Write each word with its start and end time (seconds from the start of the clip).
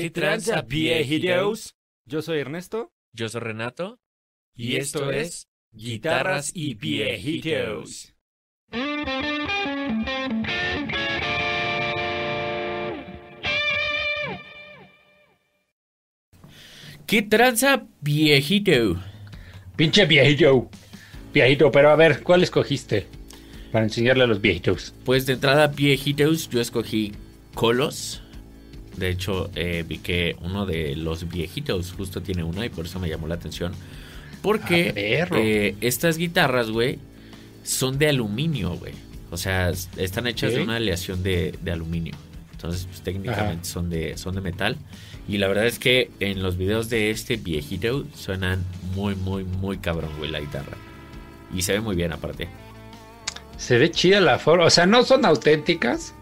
¿Qué 0.00 0.08
tranza, 0.08 0.62
viejitos? 0.62 1.76
Yo 2.06 2.22
soy 2.22 2.38
Ernesto 2.38 2.90
Yo 3.12 3.28
soy 3.28 3.42
Renato. 3.42 4.00
y 4.54 4.76
esto 4.76 5.10
es 5.10 5.46
Guitarras 5.72 6.52
y 6.54 6.74
Viejitos. 6.74 8.14
¿Qué 17.06 17.20
tranza, 17.20 17.86
viejito? 18.00 19.02
Pinche 19.76 20.06
viejito. 20.06 20.70
Viejito, 21.34 21.70
pero 21.70 21.90
a 21.90 21.96
ver, 21.96 22.22
¿cuál 22.22 22.42
escogiste? 22.42 23.06
Para 23.70 23.84
enseñarle 23.84 24.24
a 24.24 24.26
los 24.26 24.40
viejitos. 24.40 24.94
Pues 25.04 25.26
de 25.26 25.34
entrada, 25.34 25.66
viejitos, 25.66 26.48
yo 26.48 26.62
escogí 26.62 27.12
Colos. 27.54 28.22
De 28.96 29.08
hecho, 29.08 29.50
eh, 29.54 29.84
vi 29.86 29.98
que 29.98 30.36
uno 30.42 30.66
de 30.66 30.96
los 30.96 31.28
viejitos 31.28 31.92
justo 31.92 32.20
tiene 32.22 32.42
una 32.42 32.66
y 32.66 32.68
por 32.68 32.86
eso 32.86 32.98
me 33.00 33.08
llamó 33.08 33.26
la 33.28 33.36
atención. 33.36 33.72
Porque 34.42 35.26
Ah, 35.30 35.36
eh, 35.38 35.76
estas 35.80 36.16
guitarras, 36.18 36.70
güey, 36.70 36.98
son 37.62 37.98
de 37.98 38.08
aluminio, 38.08 38.74
güey. 38.74 38.92
O 39.30 39.36
sea, 39.36 39.70
están 39.96 40.26
hechas 40.26 40.52
de 40.52 40.62
una 40.62 40.76
aleación 40.76 41.22
de, 41.22 41.54
de 41.62 41.70
aluminio. 41.72 42.14
Entonces, 42.52 42.86
pues, 42.86 43.00
técnicamente 43.02 43.62
Ajá. 43.62 43.64
son 43.64 43.88
de, 43.90 44.18
son 44.18 44.34
de 44.34 44.40
metal. 44.40 44.76
Y 45.28 45.38
la 45.38 45.46
verdad 45.48 45.66
es 45.66 45.78
que 45.78 46.10
en 46.20 46.42
los 46.42 46.56
videos 46.56 46.90
de 46.90 47.10
este 47.10 47.36
viejito 47.36 48.04
suenan 48.14 48.64
muy, 48.94 49.14
muy, 49.14 49.44
muy 49.44 49.78
cabrón, 49.78 50.10
güey, 50.18 50.30
la 50.30 50.40
guitarra. 50.40 50.76
Y 51.54 51.62
se 51.62 51.74
ve 51.74 51.80
muy 51.80 51.94
bien 51.96 52.12
aparte. 52.12 52.48
Se 53.56 53.78
ve 53.78 53.90
chida 53.90 54.20
la 54.20 54.38
forma. 54.38 54.64
O 54.64 54.70
sea, 54.70 54.86
no 54.86 55.04
son 55.04 55.24
auténticas, 55.24 56.14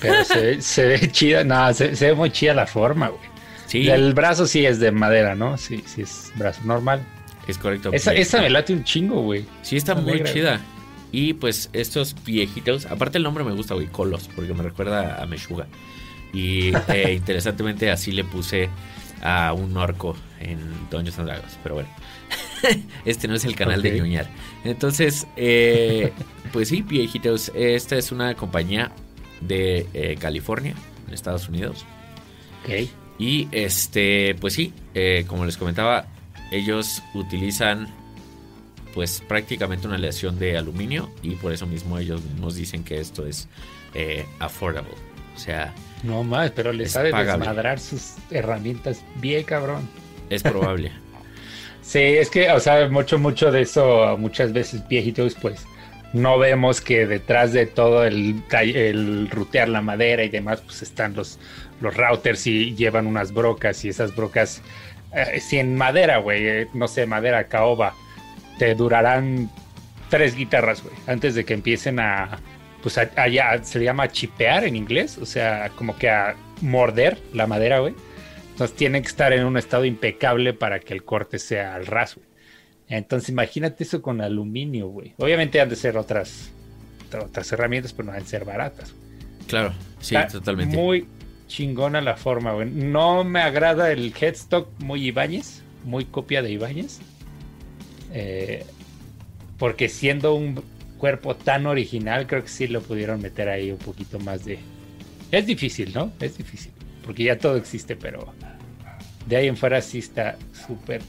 pero 0.00 0.24
se, 0.24 0.40
ve- 0.40 0.62
se 0.62 0.86
ve 0.86 1.10
chida. 1.10 1.44
No, 1.44 1.72
se, 1.74 1.96
se 1.96 2.06
ve 2.08 2.14
muy 2.14 2.30
chida 2.30 2.54
la 2.54 2.66
forma, 2.66 3.08
güey. 3.08 3.20
Sí, 3.66 3.88
El 3.88 4.14
brazo 4.14 4.46
sí 4.46 4.64
es 4.64 4.78
de 4.78 4.92
madera, 4.92 5.34
¿no? 5.34 5.56
Sí, 5.58 5.82
sí 5.86 6.02
es 6.02 6.32
brazo 6.36 6.60
normal. 6.64 7.02
es 7.48 7.58
correcto. 7.58 7.90
Esa, 7.92 8.40
me 8.40 8.50
late 8.50 8.72
un 8.72 8.84
chingo, 8.84 9.22
güey. 9.22 9.44
Sí, 9.62 9.76
está 9.76 9.94
muy 9.94 10.12
negra. 10.14 10.32
chida. 10.32 10.60
Y 11.10 11.34
pues 11.34 11.70
estos 11.72 12.14
viejitos, 12.24 12.86
aparte 12.86 13.18
el 13.18 13.24
nombre 13.24 13.44
me 13.44 13.52
gusta, 13.52 13.74
güey, 13.74 13.86
Colos, 13.86 14.28
porque 14.34 14.52
me 14.52 14.62
recuerda 14.62 15.22
a 15.22 15.26
Meshuga. 15.26 15.66
Y 16.32 16.72
eh, 16.88 17.12
interesantemente 17.16 17.90
así 17.90 18.12
le 18.12 18.24
puse 18.24 18.68
a 19.22 19.52
un 19.54 19.76
orco 19.76 20.16
en 20.40 20.58
Dungeons 20.90 21.18
and 21.18 21.28
Dragons, 21.28 21.58
pero 21.62 21.76
bueno. 21.76 21.88
este 23.04 23.28
no 23.28 23.34
es 23.34 23.44
el 23.44 23.54
canal 23.56 23.80
de 23.82 23.92
ñoñar. 23.92 24.28
Entonces, 24.64 25.26
eh, 25.36 26.12
pues 26.52 26.68
sí, 26.68 26.82
viejitos, 26.82 27.50
esta 27.54 27.96
es 27.96 28.10
una 28.12 28.34
compañía 28.34 28.90
de 29.46 29.86
eh, 29.94 30.16
California, 30.18 30.74
en 31.08 31.14
Estados 31.14 31.48
Unidos. 31.48 31.84
Ok. 32.64 32.88
Y 33.18 33.48
este, 33.52 34.34
pues 34.40 34.54
sí, 34.54 34.72
eh, 34.94 35.24
como 35.26 35.44
les 35.46 35.56
comentaba, 35.56 36.06
ellos 36.50 37.02
utilizan 37.14 37.88
pues 38.92 39.22
prácticamente 39.26 39.86
una 39.86 39.96
aleación 39.96 40.38
de 40.38 40.56
aluminio 40.56 41.10
y 41.22 41.30
por 41.36 41.52
eso 41.52 41.66
mismo 41.66 41.98
ellos 41.98 42.22
mismos 42.22 42.54
dicen 42.54 42.84
que 42.84 43.00
esto 43.00 43.26
es 43.26 43.48
eh, 43.94 44.24
affordable. 44.38 44.92
O 45.34 45.38
sea, 45.38 45.74
No 46.04 46.22
más, 46.22 46.50
pero 46.52 46.72
le 46.72 46.84
Es 46.84 46.92
sabe 46.92 47.10
pagable. 47.10 47.40
desmadrar 47.40 47.80
sus 47.80 48.12
herramientas 48.30 49.02
bien 49.16 49.42
cabrón. 49.44 49.88
es 50.30 50.42
probable. 50.42 50.92
Sí, 51.86 51.98
es 51.98 52.30
que, 52.30 52.50
o 52.50 52.58
sea, 52.60 52.88
mucho, 52.88 53.18
mucho 53.18 53.52
de 53.52 53.60
eso, 53.60 54.16
muchas 54.16 54.54
veces 54.54 54.88
viejitos, 54.88 55.34
pues 55.34 55.66
no 56.14 56.38
vemos 56.38 56.80
que 56.80 57.06
detrás 57.06 57.52
de 57.52 57.66
todo 57.66 58.04
el, 58.04 58.40
rutear 59.30 59.68
la 59.68 59.82
madera 59.82 60.22
y 60.22 60.28
demás, 60.28 60.60
pues 60.60 60.80
están 60.80 61.14
los, 61.14 61.38
routers 61.80 62.46
y 62.46 62.74
llevan 62.74 63.06
unas 63.06 63.34
brocas 63.34 63.84
y 63.84 63.90
esas 63.90 64.14
brocas, 64.16 64.62
eh, 65.12 65.40
si 65.40 65.58
en 65.58 65.76
madera, 65.76 66.18
güey, 66.18 66.46
eh, 66.46 66.68
no 66.72 66.88
sé, 66.88 67.04
madera 67.04 67.48
caoba, 67.48 67.94
te 68.58 68.74
durarán 68.74 69.50
tres 70.08 70.34
guitarras, 70.36 70.82
güey, 70.82 70.94
antes 71.08 71.34
de 71.34 71.44
que 71.44 71.52
empiecen 71.52 71.98
a, 71.98 72.38
pues 72.80 72.96
allá 72.96 73.62
se 73.64 73.80
le 73.80 73.86
llama 73.86 74.08
chipear 74.08 74.64
en 74.64 74.76
inglés, 74.76 75.18
o 75.18 75.26
sea, 75.26 75.70
como 75.76 75.98
que 75.98 76.08
a 76.08 76.36
morder 76.62 77.18
la 77.32 77.46
madera, 77.46 77.80
güey. 77.80 77.94
Entonces 78.52 78.76
tiene 78.76 79.02
que 79.02 79.08
estar 79.08 79.32
en 79.32 79.44
un 79.44 79.56
estado 79.56 79.84
impecable 79.84 80.54
para 80.54 80.78
que 80.78 80.94
el 80.94 81.04
corte 81.04 81.40
sea 81.40 81.74
al 81.74 81.86
ras, 81.86 82.14
güey. 82.14 82.33
Entonces 82.88 83.30
imagínate 83.30 83.84
eso 83.84 84.02
con 84.02 84.20
aluminio, 84.20 84.88
güey. 84.88 85.14
Obviamente 85.18 85.60
han 85.60 85.68
de 85.68 85.76
ser 85.76 85.96
otras, 85.96 86.50
otras 87.22 87.50
herramientas, 87.52 87.92
pero 87.92 88.06
no 88.06 88.12
han 88.12 88.22
de 88.22 88.28
ser 88.28 88.44
baratas. 88.44 88.94
Claro, 89.46 89.72
sí, 90.00 90.14
Está 90.14 90.28
totalmente. 90.28 90.76
Muy 90.76 91.06
chingona 91.48 92.00
la 92.00 92.16
forma, 92.16 92.52
güey. 92.52 92.70
No 92.70 93.24
me 93.24 93.40
agrada 93.40 93.92
el 93.92 94.12
headstock 94.18 94.68
muy 94.80 95.06
Ibáñez, 95.06 95.62
muy 95.84 96.04
copia 96.04 96.42
de 96.42 96.52
Ibáñez. 96.52 97.00
Eh, 98.12 98.64
porque 99.58 99.88
siendo 99.88 100.34
un 100.34 100.62
cuerpo 100.98 101.36
tan 101.36 101.66
original, 101.66 102.26
creo 102.26 102.42
que 102.42 102.48
sí 102.48 102.66
lo 102.66 102.80
pudieron 102.80 103.20
meter 103.20 103.48
ahí 103.48 103.70
un 103.70 103.78
poquito 103.78 104.18
más 104.18 104.44
de... 104.44 104.58
Es 105.30 105.46
difícil, 105.46 105.92
¿no? 105.94 106.12
Es 106.20 106.38
difícil. 106.38 106.72
Porque 107.04 107.24
ya 107.24 107.38
todo 107.38 107.56
existe, 107.56 107.96
pero 107.96 108.32
de 109.26 109.36
ahí 109.36 109.48
en 109.48 109.56
fuera 109.56 109.80
sí 109.80 109.98
está 109.98 110.36
súper, 110.66 111.02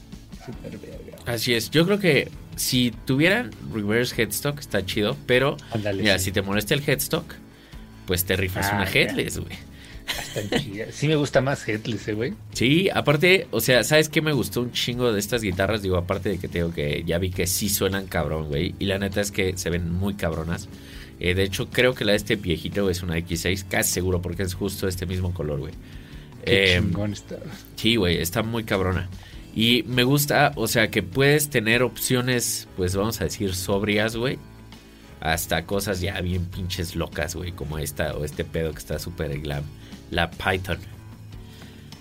verga. 0.62 1.16
Así 1.26 1.54
es. 1.54 1.70
Yo 1.70 1.84
creo 1.86 1.98
que 1.98 2.30
si 2.56 2.92
tuvieran 3.04 3.50
reverse 3.72 4.20
headstock 4.22 4.58
está 4.60 4.84
chido, 4.86 5.16
pero 5.26 5.56
Ándale, 5.72 6.02
mira, 6.02 6.18
sí. 6.18 6.26
si 6.26 6.32
te 6.32 6.42
molesta 6.42 6.74
el 6.74 6.82
headstock, 6.88 7.34
pues 8.06 8.24
te 8.24 8.36
rifas 8.36 8.66
Ah, 8.70 8.76
una 8.76 8.90
ya. 8.90 9.00
headless, 9.00 9.38
güey. 9.38 9.56
Chidas. 10.60 10.94
Sí 10.94 11.08
me 11.08 11.16
gusta 11.16 11.40
más 11.40 11.66
Headless, 11.68 12.06
eh, 12.08 12.12
güey. 12.12 12.34
Sí, 12.52 12.88
aparte, 12.94 13.48
o 13.50 13.60
sea, 13.60 13.82
¿sabes 13.82 14.08
qué 14.08 14.22
me 14.22 14.32
gustó 14.32 14.60
un 14.62 14.70
chingo 14.70 15.12
de 15.12 15.18
estas 15.18 15.42
guitarras? 15.42 15.82
Digo, 15.82 15.96
aparte 15.96 16.28
de 16.28 16.38
que 16.38 16.46
te 16.46 16.58
digo 16.58 16.72
que 16.72 17.02
ya 17.04 17.18
vi 17.18 17.30
que 17.30 17.48
sí 17.48 17.68
suenan 17.68 18.06
cabrón, 18.06 18.46
güey. 18.46 18.74
Y 18.78 18.84
la 18.84 18.98
neta 18.98 19.20
es 19.20 19.32
que 19.32 19.56
se 19.58 19.68
ven 19.68 19.90
muy 19.92 20.14
cabronas. 20.14 20.68
Eh, 21.18 21.34
de 21.34 21.42
hecho, 21.42 21.68
creo 21.70 21.94
que 21.94 22.04
la 22.04 22.12
de 22.12 22.18
este 22.18 22.36
viejito 22.36 22.88
es 22.88 23.02
una 23.02 23.16
X6, 23.18 23.64
casi 23.68 23.92
seguro, 23.94 24.22
porque 24.22 24.44
es 24.44 24.54
justo 24.54 24.86
este 24.86 25.06
mismo 25.06 25.34
color, 25.34 25.58
güey. 25.58 25.72
Qué 26.44 26.76
Eh, 26.76 26.80
chingón 26.80 27.12
está. 27.12 27.36
Sí, 27.74 27.96
güey, 27.96 28.18
está 28.18 28.44
muy 28.44 28.62
cabrona. 28.62 29.08
Y 29.56 29.82
me 29.88 30.04
gusta, 30.04 30.52
o 30.54 30.68
sea, 30.68 30.90
que 30.90 31.02
puedes 31.02 31.48
tener 31.50 31.82
opciones, 31.82 32.68
pues 32.76 32.94
vamos 32.94 33.20
a 33.20 33.24
decir, 33.24 33.54
sobrias, 33.54 34.14
güey. 34.14 34.38
Hasta 35.20 35.64
cosas 35.64 36.00
ya 36.00 36.20
bien 36.20 36.44
pinches 36.44 36.94
locas, 36.94 37.34
güey, 37.34 37.50
como 37.52 37.78
esta 37.78 38.14
o 38.14 38.24
este 38.24 38.44
pedo 38.44 38.70
que 38.72 38.78
está 38.78 38.98
súper 38.98 39.40
glam. 39.40 39.64
La 40.10 40.30
Python. 40.30 40.78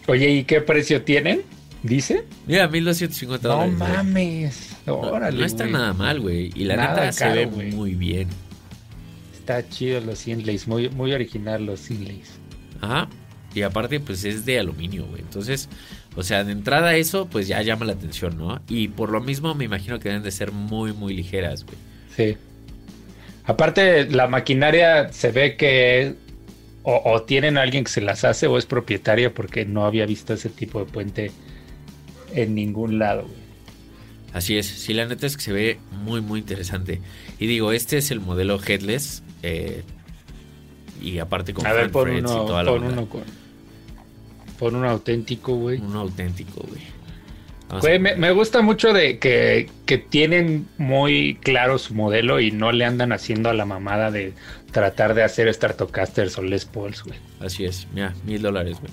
Oye, 0.07 0.29
¿y 0.29 0.43
qué 0.43 0.59
precio 0.61 1.01
tienen? 1.03 1.41
¿Dice? 1.81 2.25
Mira, 2.45 2.67
1250 2.67 3.47
No 3.47 3.53
dólares. 3.55 3.77
güey. 3.79 3.89
mames. 3.93 4.69
No, 4.85 4.95
Órale. 4.99 5.39
no 5.39 5.45
está 5.45 5.65
nada 5.65 5.93
mal, 5.93 6.19
güey. 6.19 6.51
Y 6.55 6.65
la 6.65 6.75
Nada 6.75 6.89
neta 7.05 7.11
se 7.13 7.29
ve 7.29 7.47
muy 7.47 7.95
bien. 7.95 8.27
Está 9.33 9.67
chido 9.69 10.01
los 10.01 10.27
inlays, 10.27 10.67
muy, 10.67 10.89
muy 10.89 11.13
original 11.13 11.65
los 11.65 11.89
inlays. 11.89 12.31
Ajá. 12.81 13.07
Y 13.53 13.61
aparte, 13.61 13.99
pues 14.01 14.25
es 14.25 14.45
de 14.45 14.59
aluminio, 14.59 15.05
güey. 15.05 15.21
Entonces, 15.21 15.69
o 16.15 16.23
sea, 16.23 16.43
de 16.43 16.51
entrada 16.51 16.95
eso, 16.95 17.27
pues 17.27 17.47
ya 17.47 17.61
llama 17.61 17.85
la 17.85 17.93
atención, 17.93 18.37
¿no? 18.37 18.61
Y 18.69 18.87
por 18.89 19.09
lo 19.11 19.21
mismo 19.21 19.53
me 19.55 19.65
imagino 19.65 19.99
que 19.99 20.09
deben 20.09 20.23
de 20.23 20.31
ser 20.31 20.51
muy, 20.51 20.93
muy 20.93 21.13
ligeras, 21.13 21.65
güey. 21.65 21.77
Sí. 22.15 22.37
Aparte, 23.45 24.09
la 24.09 24.27
maquinaria 24.27 25.11
se 25.11 25.31
ve 25.31 25.55
que 25.55 26.15
o, 26.83 27.01
o 27.05 27.21
tienen 27.23 27.57
a 27.57 27.61
alguien 27.61 27.83
que 27.83 27.91
se 27.91 28.01
las 28.01 28.23
hace 28.23 28.47
o 28.47 28.57
es 28.57 28.65
propietaria 28.65 29.33
porque 29.33 29.65
no 29.65 29.85
había 29.85 30.05
visto 30.05 30.33
ese 30.33 30.49
tipo 30.49 30.79
de 30.79 30.85
puente 30.85 31.31
en 32.33 32.55
ningún 32.55 32.99
lado. 32.99 33.23
güey. 33.23 33.45
Así 34.33 34.57
es. 34.57 34.65
Sí, 34.65 34.93
la 34.93 35.05
neta 35.05 35.25
es 35.27 35.37
que 35.37 35.43
se 35.43 35.53
ve 35.53 35.79
muy, 36.03 36.21
muy 36.21 36.39
interesante. 36.39 36.99
Y 37.39 37.47
digo, 37.47 37.71
este 37.71 37.97
es 37.97 38.11
el 38.11 38.19
modelo 38.19 38.59
headless. 38.61 39.23
eh, 39.43 39.83
y 41.01 41.19
aparte 41.19 41.53
con 41.53 41.67
A 41.67 41.73
ver, 41.73 41.91
pon 41.91 42.09
uno, 42.09 42.19
y 42.19 42.21
toda 42.47 42.63
la 42.63 42.71
pon 42.71 42.83
uno 42.83 43.07
con... 43.07 43.23
Pon 44.59 44.75
uno 44.75 44.89
auténtico, 44.89 45.55
güey. 45.55 45.79
Uno 45.79 46.01
auténtico, 46.01 46.65
güey. 46.67 47.99
Me, 47.99 48.15
me 48.15 48.31
gusta 48.31 48.61
mucho 48.61 48.93
de 48.93 49.17
que, 49.19 49.69
que 49.85 49.97
tienen 49.97 50.67
muy 50.77 51.39
claro 51.41 51.77
su 51.77 51.93
modelo 51.95 52.39
y 52.39 52.51
no 52.51 52.71
le 52.71 52.85
andan 52.85 53.11
haciendo 53.11 53.49
a 53.49 53.53
la 53.53 53.65
mamada 53.65 54.11
de 54.11 54.33
tratar 54.71 55.13
de 55.13 55.23
hacer 55.23 55.51
Stratocasters 55.53 56.37
o 56.37 56.43
Les 56.43 56.65
Pauls, 56.65 57.03
güey. 57.03 57.17
Así 57.39 57.65
es. 57.65 57.87
Mira, 57.93 58.13
mil 58.25 58.41
dólares, 58.41 58.77
güey. 58.79 58.91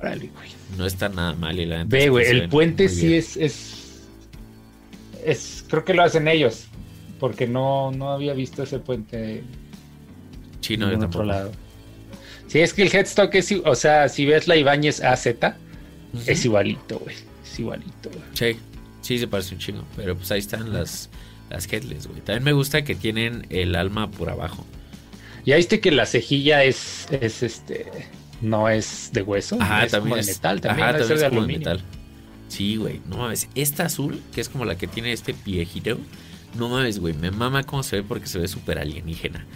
Órale, 0.00 0.30
güey. 0.34 0.50
No 0.76 0.84
está 0.84 1.08
nada 1.08 1.34
mal. 1.34 1.58
Y 1.58 1.66
la 1.66 1.84
Ve, 1.84 2.08
güey, 2.08 2.26
el 2.26 2.48
puente 2.48 2.88
sí 2.88 3.14
es, 3.14 3.36
es, 3.36 4.02
es, 5.24 5.64
creo 5.68 5.84
que 5.84 5.94
lo 5.94 6.02
hacen 6.02 6.28
ellos, 6.28 6.66
porque 7.18 7.46
no, 7.46 7.92
no 7.92 8.10
había 8.10 8.34
visto 8.34 8.62
ese 8.62 8.78
puente 8.78 9.44
Sí, 10.60 10.74
en 10.74 10.80
no, 10.80 10.86
yo 10.86 10.92
ningún 10.92 11.06
otro 11.06 11.24
lado. 11.24 11.52
Sí, 12.50 12.58
es 12.60 12.74
que 12.74 12.82
el 12.82 12.94
headstock 12.94 13.34
es, 13.36 13.52
o 13.64 13.74
sea, 13.74 14.08
si 14.08 14.26
ves 14.26 14.48
la 14.48 14.56
Ibáñez 14.56 15.00
AZ, 15.02 15.26
es 16.26 16.44
igualito, 16.44 16.98
güey, 16.98 17.14
es 17.44 17.58
igualito, 17.60 18.10
güey. 18.10 18.22
Sí, 18.34 18.58
sí 19.02 19.18
se 19.18 19.28
parece 19.28 19.54
un 19.54 19.60
chingo. 19.60 19.84
Pero 19.96 20.16
pues 20.16 20.30
ahí 20.32 20.40
están 20.40 20.72
las, 20.72 21.08
las 21.48 21.72
headless, 21.72 22.08
güey. 22.08 22.20
También 22.22 22.42
me 22.42 22.52
gusta 22.52 22.82
que 22.82 22.94
tienen 22.96 23.46
el 23.50 23.76
alma 23.76 24.10
por 24.10 24.30
abajo. 24.30 24.66
Ya 25.46 25.56
viste 25.56 25.80
que 25.80 25.90
la 25.92 26.06
cejilla 26.06 26.64
es, 26.64 27.06
es 27.12 27.42
este, 27.44 27.86
no 28.40 28.68
es 28.68 29.10
de 29.12 29.22
hueso, 29.22 29.56
Ajá, 29.60 29.84
es 29.84 29.92
también 29.92 30.10
como 30.10 30.20
es- 30.20 30.26
de 30.26 30.32
metal, 30.32 30.60
también 30.60 30.88
ajá, 30.88 30.98
también 30.98 31.18
de 31.18 31.24
es 31.24 31.28
como 31.28 31.40
aluminio. 31.42 31.58
metal. 31.70 31.82
Sí, 32.48 32.76
güey, 32.76 33.00
no 33.08 33.18
mames. 33.18 33.48
Esta 33.54 33.84
azul, 33.86 34.20
que 34.34 34.40
es 34.40 34.48
como 34.48 34.64
la 34.64 34.76
que 34.76 34.88
tiene 34.88 35.12
este 35.12 35.36
viejito, 35.46 35.98
no 36.58 36.68
mames, 36.68 36.98
güey, 36.98 37.14
me 37.14 37.30
mama 37.30 37.62
cómo 37.62 37.84
se 37.84 37.96
ve 37.96 38.02
porque 38.02 38.26
se 38.26 38.40
ve 38.40 38.48
súper 38.48 38.78
alienígena. 38.80 39.46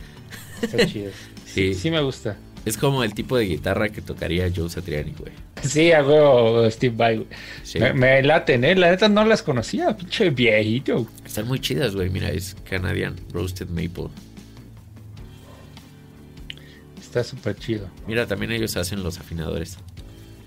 Está 0.62 0.86
chido. 0.86 1.10
Sí. 1.44 1.72
sí, 1.72 1.74
sí 1.74 1.90
me 1.90 2.00
gusta. 2.00 2.36
Es 2.64 2.78
como 2.78 3.04
el 3.04 3.12
tipo 3.12 3.36
de 3.36 3.44
guitarra 3.44 3.90
que 3.90 4.00
tocaría 4.00 4.50
Joe 4.54 4.70
Satriani, 4.70 5.12
güey. 5.18 5.32
Sí, 5.62 5.92
a 5.92 6.02
huevo, 6.02 6.70
Steve 6.70 6.94
Vai. 6.96 7.16
güey. 7.16 7.28
Sí. 7.62 7.78
Me, 7.78 7.92
me 7.92 8.22
laten, 8.22 8.64
¿eh? 8.64 8.74
La 8.74 8.90
neta 8.90 9.08
no 9.08 9.24
las 9.24 9.42
conocía, 9.42 9.94
pinche 9.96 10.30
viejito. 10.30 11.06
Están 11.26 11.46
muy 11.46 11.60
chidas, 11.60 11.94
güey. 11.94 12.08
Mira, 12.08 12.30
es 12.30 12.56
Canadian 12.68 13.16
Roasted 13.32 13.68
Maple. 13.68 14.08
Está 17.00 17.22
súper 17.22 17.56
chido. 17.56 17.88
Mira, 18.06 18.26
también 18.26 18.50
ellos 18.52 18.76
hacen 18.76 19.02
los 19.02 19.18
afinadores. 19.20 19.78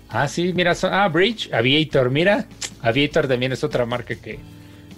Ah, 0.08 0.26
sí, 0.28 0.52
mira, 0.54 0.74
son, 0.74 0.92
ah, 0.92 1.08
Bridge, 1.08 1.52
Aviator, 1.52 2.10
mira. 2.10 2.46
Aviator 2.82 3.28
también 3.28 3.52
es 3.52 3.62
otra 3.64 3.86
marca 3.86 4.14
que, 4.16 4.38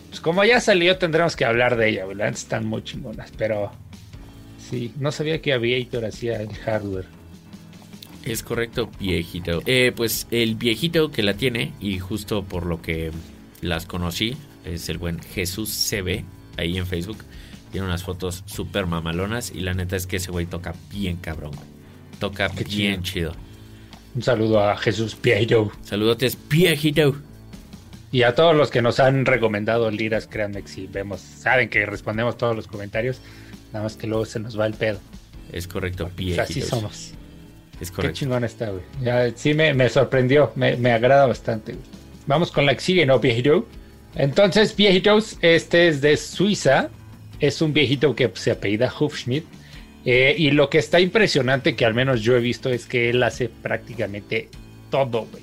pues 0.08 0.20
como 0.20 0.44
ya 0.44 0.60
salió, 0.60 0.96
tendremos 0.98 1.36
que 1.36 1.44
hablar 1.44 1.76
de 1.76 1.90
ella, 1.90 2.06
¿verdad? 2.06 2.28
Están 2.28 2.66
muy 2.66 2.82
chingonas, 2.82 3.32
pero 3.36 3.72
sí, 4.70 4.92
no 4.98 5.12
sabía 5.12 5.42
que 5.42 5.52
Aviator 5.52 6.04
hacía 6.04 6.40
el 6.40 6.54
hardware. 6.54 7.06
Es 8.24 8.42
correcto, 8.42 8.90
viejito. 8.98 9.62
Eh, 9.66 9.92
pues 9.94 10.26
el 10.30 10.54
viejito 10.54 11.10
que 11.10 11.22
la 11.22 11.34
tiene, 11.34 11.72
y 11.80 11.98
justo 11.98 12.44
por 12.44 12.66
lo 12.66 12.82
que 12.82 13.10
las 13.62 13.86
conocí, 13.86 14.36
es 14.64 14.88
el 14.88 14.98
buen 14.98 15.20
Jesús 15.20 15.70
CB, 15.70 16.24
ahí 16.58 16.76
en 16.76 16.86
Facebook. 16.86 17.18
Tiene 17.72 17.86
unas 17.86 18.02
fotos 18.02 18.42
súper 18.46 18.86
mamalonas 18.86 19.52
y 19.54 19.60
la 19.60 19.74
neta 19.74 19.96
es 19.96 20.06
que 20.06 20.16
ese 20.16 20.30
güey 20.30 20.46
toca 20.46 20.74
bien 20.90 21.16
cabrón. 21.16 21.52
Toca 22.18 22.48
Qué 22.50 22.64
bien 22.64 23.02
chido. 23.02 23.32
Un 24.14 24.22
saludo 24.22 24.60
a 24.60 24.76
Jesús 24.76 25.14
Piero 25.14 25.70
Saludotes, 25.82 26.36
viejito. 26.48 27.14
y 28.10 28.24
a 28.24 28.34
todos 28.34 28.56
los 28.56 28.70
que 28.70 28.82
nos 28.82 28.98
han 28.98 29.24
recomendado 29.24 29.88
liras, 29.90 30.26
créanme 30.26 30.62
que 30.62 30.68
si 30.68 30.86
vemos, 30.88 31.20
saben 31.20 31.68
que 31.70 31.86
respondemos 31.86 32.36
todos 32.36 32.56
los 32.56 32.66
comentarios, 32.66 33.20
nada 33.72 33.84
más 33.84 33.96
que 33.96 34.06
luego 34.06 34.24
se 34.24 34.40
nos 34.40 34.58
va 34.58 34.66
el 34.66 34.74
pedo. 34.74 34.98
Es 35.52 35.66
correcto, 35.66 36.04
Pues 36.06 36.16
viejito. 36.16 36.42
así 36.42 36.60
somos. 36.62 37.12
Es 37.80 37.90
Qué 37.90 37.96
correcto. 37.96 38.18
chingón 38.18 38.44
está, 38.44 38.70
güey. 38.70 38.82
Ya, 39.02 39.30
sí 39.34 39.54
me, 39.54 39.72
me 39.74 39.88
sorprendió, 39.88 40.52
me, 40.54 40.76
me 40.76 40.92
agrada 40.92 41.26
bastante. 41.26 41.72
güey. 41.72 41.84
Vamos 42.26 42.52
con 42.52 42.66
la 42.66 42.74
que 42.74 42.80
sigue, 42.80 43.06
¿no, 43.06 43.18
viejito? 43.18 43.66
Entonces, 44.14 44.74
viejitos, 44.76 45.38
este 45.40 45.88
es 45.88 46.00
de 46.00 46.16
Suiza. 46.16 46.90
Es 47.40 47.62
un 47.62 47.72
viejito 47.72 48.14
que 48.14 48.28
pues, 48.28 48.42
se 48.42 48.50
apellida 48.50 48.92
Hufschmidt. 48.98 49.44
Eh, 50.04 50.34
y 50.38 50.50
lo 50.50 50.70
que 50.70 50.78
está 50.78 51.00
impresionante, 51.00 51.74
que 51.76 51.84
al 51.84 51.94
menos 51.94 52.22
yo 52.22 52.36
he 52.36 52.40
visto, 52.40 52.70
es 52.70 52.86
que 52.86 53.10
él 53.10 53.22
hace 53.22 53.48
prácticamente 53.48 54.48
todo, 54.90 55.26
güey. 55.30 55.42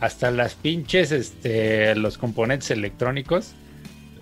Hasta 0.00 0.30
las 0.30 0.54
pinches, 0.54 1.12
este, 1.12 1.94
los 1.94 2.18
componentes 2.18 2.70
electrónicos, 2.70 3.52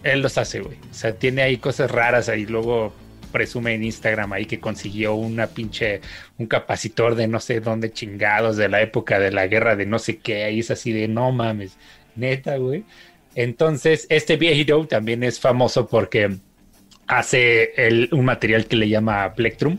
él 0.03 0.21
los 0.21 0.37
hace, 0.39 0.61
güey. 0.61 0.77
O 0.91 0.95
sea, 0.95 1.15
tiene 1.15 1.43
ahí 1.43 1.57
cosas 1.57 1.91
raras 1.91 2.29
ahí. 2.29 2.47
Luego 2.47 2.93
presume 3.31 3.75
en 3.75 3.85
Instagram 3.85 4.33
ahí 4.33 4.47
que 4.47 4.61
consiguió 4.61 5.15
una 5.15 5.47
pinche, 5.47 6.01
un 6.39 6.47
capacitor 6.47 7.15
de 7.15 7.27
no 7.29 7.41
sé 7.41 7.61
dónde 7.61 7.93
chingados 7.93 8.57
de 8.57 8.69
la 8.69 8.83
época 8.83 9.19
de 9.19 9.33
la 9.33 9.47
guerra 9.47 9.77
de 9.77 9.87
no 9.87 9.99
sé 9.99 10.19
qué. 10.19 10.45
Ahí 10.45 10.61
es 10.61 10.71
así 10.71 10.93
de 10.93 11.09
no 11.09 11.33
mames, 11.33 11.77
neta, 12.17 12.57
güey. 12.57 12.85
Entonces, 13.35 14.07
este 14.09 14.37
viejito 14.37 14.87
también 14.87 15.23
es 15.23 15.39
famoso 15.41 15.87
porque 15.87 16.37
hace 17.07 17.73
el- 17.77 18.09
un 18.13 18.25
material 18.25 18.67
que 18.67 18.77
le 18.77 18.89
llama 18.89 19.35
Plectrum, 19.35 19.79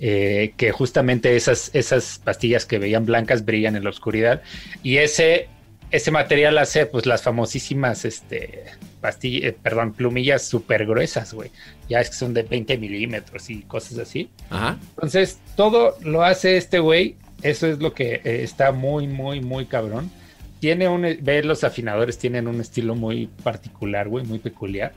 eh, 0.00 0.52
que 0.56 0.72
justamente 0.72 1.36
esas, 1.36 1.70
esas 1.74 2.20
pastillas 2.22 2.66
que 2.66 2.78
veían 2.78 3.06
blancas 3.06 3.44
brillan 3.44 3.76
en 3.76 3.84
la 3.84 3.90
oscuridad. 3.90 4.42
Y 4.82 4.98
ese, 4.98 5.48
ese 5.90 6.10
material 6.10 6.58
hace 6.58 6.84
pues 6.86 7.06
las 7.06 7.22
famosísimas 7.22 8.04
este, 8.04 8.64
pastillas, 9.06 9.54
perdón, 9.62 9.92
plumillas 9.92 10.42
súper 10.42 10.84
gruesas, 10.84 11.32
güey. 11.32 11.52
Ya 11.88 12.00
es 12.00 12.10
que 12.10 12.16
son 12.16 12.34
de 12.34 12.42
20 12.42 12.76
milímetros 12.76 13.48
y 13.50 13.62
cosas 13.62 13.98
así. 13.98 14.28
Ajá. 14.50 14.78
Entonces, 14.96 15.38
todo 15.54 15.94
lo 16.02 16.24
hace 16.24 16.56
este 16.56 16.80
güey. 16.80 17.14
Eso 17.42 17.68
es 17.68 17.78
lo 17.78 17.94
que 17.94 18.14
eh, 18.24 18.42
está 18.42 18.72
muy, 18.72 19.06
muy, 19.06 19.40
muy 19.40 19.66
cabrón. 19.66 20.10
Tiene 20.58 20.88
un, 20.88 21.02
ve 21.02 21.44
los 21.44 21.62
afinadores, 21.62 22.18
tienen 22.18 22.48
un 22.48 22.60
estilo 22.60 22.96
muy 22.96 23.28
particular, 23.44 24.08
güey, 24.08 24.24
muy 24.24 24.40
peculiar. 24.40 24.92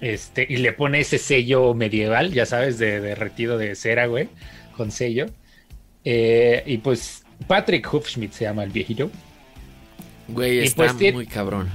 Este, 0.00 0.46
y 0.48 0.56
le 0.56 0.72
pone 0.72 1.00
ese 1.00 1.18
sello 1.18 1.74
medieval, 1.74 2.32
ya 2.32 2.46
sabes, 2.46 2.78
de 2.78 3.02
derretido 3.02 3.58
de 3.58 3.74
cera, 3.74 4.06
güey, 4.06 4.28
con 4.74 4.90
sello. 4.90 5.26
Eh, 6.06 6.62
y 6.64 6.78
pues 6.78 7.24
Patrick 7.46 7.92
Hufschmidt 7.92 8.32
se 8.32 8.44
llama 8.44 8.64
el 8.64 8.70
viejito. 8.70 9.10
Güey, 10.28 10.60
Y 10.60 10.64
está 10.64 10.94
pues 10.94 11.12
muy 11.12 11.26
cabrón. 11.26 11.68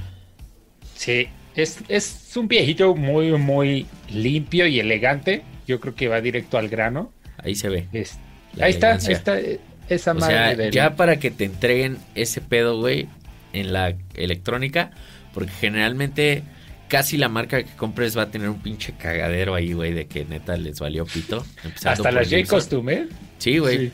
Sí, 0.96 1.28
es, 1.54 1.78
es 1.88 2.32
un 2.36 2.48
viejito 2.48 2.94
muy, 2.94 3.32
muy 3.32 3.86
limpio 4.10 4.66
y 4.66 4.80
elegante. 4.80 5.42
Yo 5.66 5.80
creo 5.80 5.94
que 5.94 6.08
va 6.08 6.20
directo 6.20 6.58
al 6.58 6.68
grano. 6.68 7.12
Ahí 7.38 7.54
se 7.54 7.68
ve. 7.68 7.86
Es- 7.92 8.18
ahí 8.60 8.70
está, 8.70 8.88
elegancia. 8.88 9.12
está 9.14 9.40
eh, 9.40 9.60
esa 9.88 10.12
O 10.12 10.14
madre 10.16 10.56
sea, 10.56 10.70
ya 10.70 10.96
para 10.96 11.18
que 11.18 11.30
te 11.30 11.44
entreguen 11.44 11.98
ese 12.14 12.40
pedo, 12.40 12.78
güey, 12.80 13.08
en 13.52 13.72
la 13.72 13.94
electrónica, 14.14 14.90
porque 15.34 15.52
generalmente 15.52 16.42
casi 16.88 17.16
la 17.16 17.28
marca 17.28 17.62
que 17.62 17.70
compres 17.76 18.16
va 18.16 18.22
a 18.22 18.30
tener 18.30 18.48
un 18.48 18.60
pinche 18.60 18.92
cagadero 18.96 19.54
ahí, 19.54 19.72
güey, 19.72 19.92
de 19.92 20.06
que 20.06 20.24
neta 20.24 20.56
les 20.56 20.80
valió 20.80 21.04
pito. 21.04 21.44
Hasta 21.84 22.10
las 22.10 22.28
J. 22.30 22.44
Costume, 22.48 22.92
¿eh? 22.94 23.06
Sí, 23.38 23.58
güey. 23.58 23.88
Sí. 23.88 23.92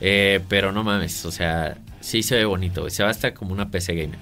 Eh, 0.00 0.40
pero 0.48 0.72
no 0.72 0.82
mames, 0.84 1.24
o 1.26 1.32
sea, 1.32 1.76
sí 2.00 2.22
se 2.22 2.36
ve 2.36 2.44
bonito, 2.44 2.82
güey. 2.82 2.90
Se 2.90 3.02
va 3.02 3.10
hasta 3.10 3.34
como 3.34 3.52
una 3.52 3.70
PC 3.70 3.94
gamer. 3.94 4.18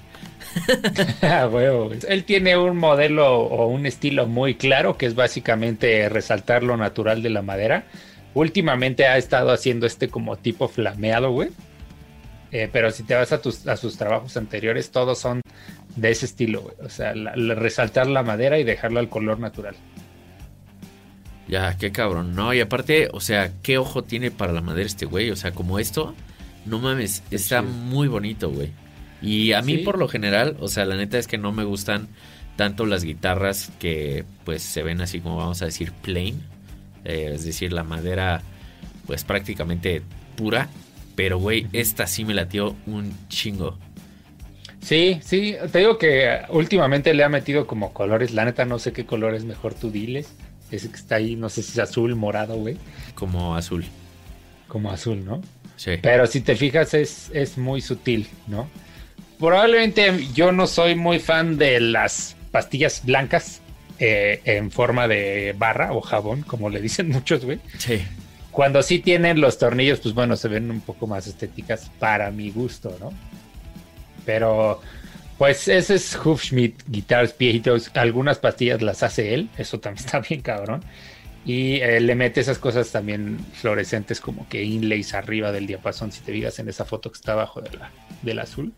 Ah. 1.23 1.49
Él 2.09 2.25
tiene 2.25 2.57
un 2.57 2.77
modelo 2.77 3.39
o 3.41 3.67
un 3.69 3.87
estilo 3.87 4.27
muy 4.27 4.55
claro 4.55 4.97
que 4.97 5.07
es 5.07 5.15
básicamente 5.15 6.09
resaltar 6.09 6.63
lo 6.63 6.77
natural 6.77 7.23
de 7.23 7.31
la 7.31 7.43
madera. 7.43 7.85
Últimamente 8.35 9.07
ha 9.07 9.17
estado 9.17 9.51
haciendo 9.53 9.87
este 9.87 10.09
como 10.09 10.37
tipo 10.37 10.69
flameado, 10.69 11.31
güey. 11.31 11.51
Eh, 12.51 12.69
pero 12.73 12.91
si 12.91 13.03
te 13.03 13.15
vas 13.15 13.33
a, 13.33 13.43
tus, 13.43 13.67
a 13.67 13.77
sus 13.77 13.97
trabajos 13.99 14.37
anteriores, 14.37 14.91
todos 14.91 15.19
son 15.19 15.43
de 15.97 16.11
ese 16.11 16.27
estilo, 16.27 16.63
güey. 16.63 16.75
O 16.85 16.89
sea, 16.89 17.15
la- 17.15 17.37
la- 17.37 17.55
resaltar 17.55 18.07
la 18.07 18.23
madera 18.23 18.59
y 18.59 18.65
dejarla 18.65 19.01
al 19.01 19.09
color 19.09 19.39
natural. 19.39 19.75
Ya, 21.47 21.77
qué 21.79 21.93
cabrón. 21.93 22.35
No, 22.35 22.53
y 22.53 22.61
aparte, 22.61 23.09
o 23.13 23.21
sea, 23.21 23.53
qué 23.63 23.79
ojo 23.79 24.03
tiene 24.05 24.31
para 24.31 24.53
la 24.53 24.61
madera 24.61 24.87
este 24.87 25.07
güey. 25.07 25.31
O 25.31 25.37
sea, 25.37 25.53
como 25.53 25.79
esto, 25.79 26.15
no 26.67 26.79
mames, 26.79 27.23
está 27.31 27.63
muy 27.63 28.07
bonito, 28.09 28.51
güey. 28.51 28.71
Y 29.23 29.53
a 29.53 29.63
mí, 29.63 29.77
Sí. 29.77 29.83
por 29.83 29.99
lo 29.99 30.09
general, 30.09 30.57
o 30.61 30.69
sea, 30.69 30.85
la 30.85 30.97
neta 30.97 31.19
es 31.19 31.27
que 31.27 31.39
no 31.39 31.53
me 31.53 31.65
gustan 31.65 32.09
tanto 32.57 32.87
las 32.87 33.05
guitarras 33.05 33.71
que, 33.79 34.25
pues, 34.45 34.63
se 34.63 34.83
ven 34.83 35.01
así 35.01 35.21
como 35.21 35.37
vamos 35.37 35.63
a 35.63 35.67
decir, 35.67 35.93
plain. 36.03 36.41
Eh, 37.05 37.33
es 37.35 37.45
decir, 37.45 37.73
la 37.73 37.85
madera, 37.85 38.43
pues, 39.07 39.25
prácticamente 39.25 40.03
pura. 40.37 40.69
Pero, 41.15 41.39
güey, 41.39 41.67
esta 41.73 42.07
sí 42.07 42.25
me 42.25 42.35
latió 42.35 42.77
un 42.87 43.13
chingo. 43.29 43.77
Sí, 44.81 45.19
sí, 45.23 45.57
te 45.73 45.81
digo 45.81 45.99
que 45.99 46.41
últimamente 46.51 47.13
le 47.13 47.25
ha 47.25 47.29
metido 47.29 47.67
como 47.67 47.93
colores. 47.93 48.33
La 48.33 48.45
neta 48.45 48.65
no 48.65 48.79
sé 48.79 48.93
qué 48.93 49.05
color 49.05 49.35
es 49.35 49.45
mejor, 49.45 49.75
tú 49.75 49.91
diles. 49.91 50.33
Ese 50.71 50.89
que 50.91 50.97
está 50.97 51.17
ahí, 51.17 51.35
no 51.35 51.49
sé 51.49 51.63
si 51.63 51.73
es 51.73 51.79
azul, 51.79 52.15
morado, 52.15 52.55
güey. 52.57 52.77
Como 53.15 53.57
azul. 53.57 53.85
Como 54.69 54.91
azul, 54.93 55.25
¿no? 55.25 55.41
Sí. 55.77 55.93
Pero 56.03 56.27
si 56.27 56.41
te 56.41 56.55
fijas 56.57 56.95
es, 56.95 57.31
es 57.35 57.59
muy 57.59 57.81
sutil, 57.81 58.29
¿no? 58.47 58.69
Probablemente 59.39 60.27
yo 60.35 60.53
no 60.53 60.67
soy 60.67 60.95
muy 60.95 61.19
fan 61.19 61.59
de 61.59 61.81
las 61.81 62.37
pastillas 62.51 63.05
blancas 63.05 63.61
eh, 64.01 64.41
en 64.45 64.71
forma 64.71 65.09
de 65.09 65.55
barra 65.57 65.93
o 65.93 66.01
jabón, 66.01 66.43
como 66.43 66.71
le 66.71 66.81
dicen 66.81 67.09
muchos, 67.11 67.45
güey. 67.45 67.61
Sí. 67.79 68.03
Cuando 68.51 68.83
sí 68.83 68.99
tienen 68.99 69.41
los 69.41 69.59
tornillos, 69.59 70.01
pues 70.01 70.15
bueno, 70.15 70.37
se 70.37 70.49
ven 70.49 70.71
un 70.71 70.81
poco 70.81 71.07
más 71.07 71.27
estéticas 71.27 71.91
para 71.99 72.31
mi 72.31 72.51
gusto, 72.51 72.97
¿no? 72.99 73.13
Pero, 74.27 74.81
pues 75.37 75.69
ese 75.69 75.95
es 75.95 76.17
Hufschmidt 76.17 76.83
Guitars 76.89 77.37
Viejitos. 77.39 77.91
Algunas 77.95 78.39
pastillas 78.39 78.83
las 78.83 79.03
hace 79.03 79.35
él, 79.35 79.49
eso 79.57 79.79
también 79.79 80.05
está 80.07 80.21
bien 80.21 80.41
cabrón. 80.41 80.85
Y 81.45 81.77
eh, 81.77 82.01
le 82.01 82.15
mete 82.15 82.41
esas 82.41 82.59
cosas 82.59 82.91
también 82.91 83.39
fluorescentes 83.55 84.21
como 84.21 84.49
que 84.49 84.63
inlays 84.65 85.15
arriba 85.15 85.53
del 85.53 85.67
diapasón, 85.67 86.13
si 86.13 86.21
te 86.21 86.33
fijas 86.33 86.59
en 86.59 86.69
esa 86.69 86.85
foto 86.85 87.11
que 87.11 87.17
está 87.17 87.33
abajo 87.33 87.61
de 87.61 87.71
la, 87.77 87.91
del 88.23 88.39
azul. 88.41 88.73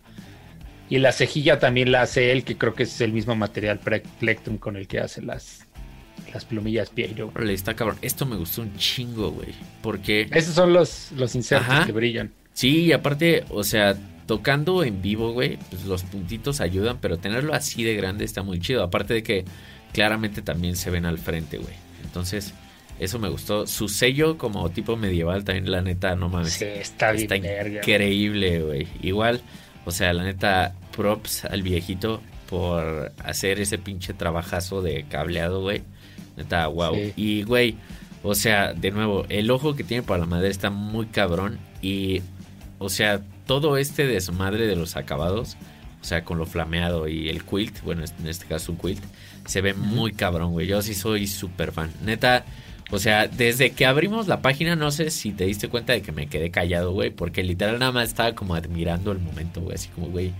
Y 0.90 0.98
la 0.98 1.12
cejilla 1.12 1.58
también 1.58 1.92
la 1.92 2.02
hace 2.02 2.32
él, 2.32 2.44
que 2.44 2.58
creo 2.58 2.74
que 2.74 2.82
es 2.82 3.00
el 3.00 3.12
mismo 3.12 3.34
material 3.36 3.78
Plectrum 4.18 4.58
con 4.58 4.76
el 4.76 4.88
que 4.88 4.98
hace 4.98 5.22
las, 5.22 5.66
las 6.34 6.44
plumillas 6.44 6.90
Piero. 6.90 7.30
Órale, 7.34 7.54
está 7.54 7.74
cabrón. 7.74 7.96
Esto 8.02 8.26
me 8.26 8.36
gustó 8.36 8.62
un 8.62 8.76
chingo, 8.76 9.30
güey. 9.30 9.54
Porque... 9.82 10.28
Esos 10.32 10.54
son 10.54 10.72
los, 10.72 11.12
los 11.16 11.34
insertos 11.36 11.68
Ajá. 11.70 11.86
que 11.86 11.92
brillan. 11.92 12.32
Sí, 12.52 12.86
y 12.86 12.92
aparte, 12.92 13.44
o 13.50 13.62
sea, 13.62 13.96
tocando 14.26 14.82
en 14.82 15.00
vivo, 15.00 15.32
güey, 15.32 15.58
pues 15.70 15.84
los 15.84 16.02
puntitos 16.02 16.60
ayudan, 16.60 16.98
pero 17.00 17.18
tenerlo 17.18 17.54
así 17.54 17.84
de 17.84 17.94
grande 17.94 18.24
está 18.24 18.42
muy 18.42 18.58
chido. 18.58 18.82
Aparte 18.82 19.14
de 19.14 19.22
que 19.22 19.44
claramente 19.92 20.42
también 20.42 20.74
se 20.76 20.90
ven 20.90 21.06
al 21.06 21.18
frente, 21.18 21.58
güey. 21.58 21.74
Entonces, 22.04 22.52
Eso 22.98 23.18
me 23.18 23.30
gustó. 23.30 23.66
Su 23.66 23.88
sello 23.88 24.36
como 24.36 24.68
tipo 24.70 24.94
medieval 24.94 25.42
también, 25.42 25.70
la 25.70 25.80
neta, 25.80 26.14
no 26.16 26.28
mames. 26.28 26.52
Sí, 26.52 26.66
está 26.66 27.12
bien 27.12 27.28
verga. 27.28 27.78
increíble, 27.78 28.60
güey. 28.60 28.88
Igual, 29.00 29.40
o 29.84 29.90
sea, 29.90 30.12
la 30.12 30.24
neta, 30.24 30.74
props 30.96 31.44
al 31.44 31.62
viejito 31.62 32.20
por 32.48 33.12
hacer 33.24 33.60
ese 33.60 33.78
pinche 33.78 34.12
trabajazo 34.12 34.82
de 34.82 35.04
cableado, 35.08 35.60
güey. 35.60 35.82
Neta, 36.36 36.66
wow. 36.66 36.96
Y, 37.16 37.42
güey, 37.44 37.76
o 38.22 38.34
sea, 38.34 38.74
de 38.74 38.90
nuevo, 38.90 39.24
el 39.28 39.50
ojo 39.50 39.74
que 39.74 39.84
tiene 39.84 40.02
para 40.02 40.20
la 40.20 40.26
madera 40.26 40.50
está 40.50 40.70
muy 40.70 41.06
cabrón. 41.06 41.58
Y, 41.80 42.22
o 42.78 42.88
sea, 42.88 43.22
todo 43.46 43.76
este 43.76 44.06
desmadre 44.06 44.66
de 44.66 44.76
los 44.76 44.96
acabados, 44.96 45.56
o 46.00 46.04
sea, 46.04 46.24
con 46.24 46.38
lo 46.38 46.46
flameado 46.46 47.08
y 47.08 47.28
el 47.28 47.44
quilt, 47.44 47.82
bueno, 47.82 48.02
en 48.04 48.26
este 48.26 48.46
caso 48.46 48.72
un 48.72 48.78
quilt, 48.78 49.02
se 49.46 49.60
ve 49.60 49.74
muy 49.74 50.12
cabrón, 50.12 50.52
güey. 50.52 50.66
Yo 50.66 50.82
sí 50.82 50.94
soy 50.94 51.26
súper 51.26 51.72
fan. 51.72 51.90
Neta, 52.04 52.44
o 52.90 52.98
sea, 52.98 53.28
desde 53.28 53.70
que 53.70 53.86
abrimos 53.86 54.28
la 54.28 54.42
página, 54.42 54.76
no 54.76 54.90
sé 54.90 55.10
si 55.10 55.32
te 55.32 55.44
diste 55.44 55.68
cuenta 55.68 55.92
de 55.92 56.02
que 56.02 56.12
me 56.12 56.26
quedé 56.26 56.50
callado, 56.50 56.92
güey, 56.92 57.10
porque 57.10 57.42
literal 57.42 57.78
nada 57.78 57.92
más 57.92 58.08
estaba 58.08 58.34
como 58.34 58.54
admirando 58.54 59.12
el 59.12 59.18
momento, 59.18 59.60
güey, 59.60 59.74
así 59.74 59.88
como, 59.90 60.08
güey, 60.08 60.32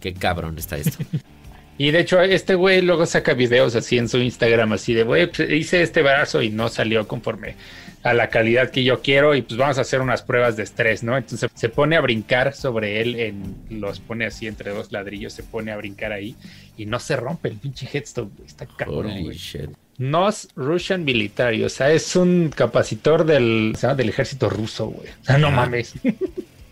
qué 0.00 0.12
cabrón 0.14 0.58
está 0.58 0.76
esto. 0.76 0.98
Y 1.78 1.90
de 1.90 2.00
hecho, 2.00 2.20
este 2.20 2.54
güey 2.54 2.82
luego 2.82 3.06
saca 3.06 3.32
videos 3.32 3.74
así 3.74 3.96
en 3.96 4.08
su 4.08 4.18
Instagram, 4.18 4.74
así 4.74 4.92
de, 4.92 5.04
güey, 5.04 5.26
pues, 5.26 5.50
hice 5.50 5.82
este 5.82 6.02
brazo 6.02 6.42
y 6.42 6.50
no 6.50 6.68
salió 6.68 7.08
conforme 7.08 7.56
a 8.02 8.12
la 8.12 8.28
calidad 8.28 8.70
que 8.70 8.84
yo 8.84 9.00
quiero 9.00 9.34
y 9.34 9.42
pues 9.42 9.56
vamos 9.56 9.78
a 9.78 9.82
hacer 9.82 10.00
unas 10.00 10.22
pruebas 10.22 10.56
de 10.56 10.64
estrés, 10.64 11.02
¿no? 11.02 11.16
Entonces 11.16 11.50
se 11.54 11.68
pone 11.68 11.96
a 11.96 12.00
brincar 12.00 12.54
sobre 12.54 13.00
él, 13.00 13.14
en, 13.18 13.56
los 13.70 14.00
pone 14.00 14.26
así 14.26 14.46
entre 14.46 14.70
dos 14.70 14.92
ladrillos, 14.92 15.32
se 15.32 15.42
pone 15.42 15.72
a 15.72 15.76
brincar 15.76 16.12
ahí 16.12 16.36
y 16.76 16.84
no 16.86 16.98
se 16.98 17.16
rompe 17.16 17.48
el 17.48 17.56
pinche 17.56 17.88
headstone, 17.92 18.30
está 18.44 18.66
cabrón. 18.66 19.08
Shit. 19.30 19.70
Nos 20.02 20.48
Russian 20.56 21.04
Military, 21.04 21.62
o 21.62 21.68
sea, 21.68 21.92
es 21.92 22.16
un 22.16 22.48
capacitor 22.48 23.24
del, 23.24 23.76
del 23.96 24.08
ejército 24.08 24.50
ruso, 24.50 24.86
güey. 24.86 25.08
O 25.08 25.24
sea, 25.24 25.38
no 25.38 25.52
mames. 25.52 25.94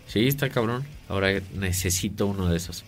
Sí, 0.08 0.26
está 0.26 0.49
cabrón. 0.49 0.84
Ahora 1.08 1.40
necesito 1.54 2.26
uno 2.26 2.49
de 2.49 2.56
esos. 2.56 2.82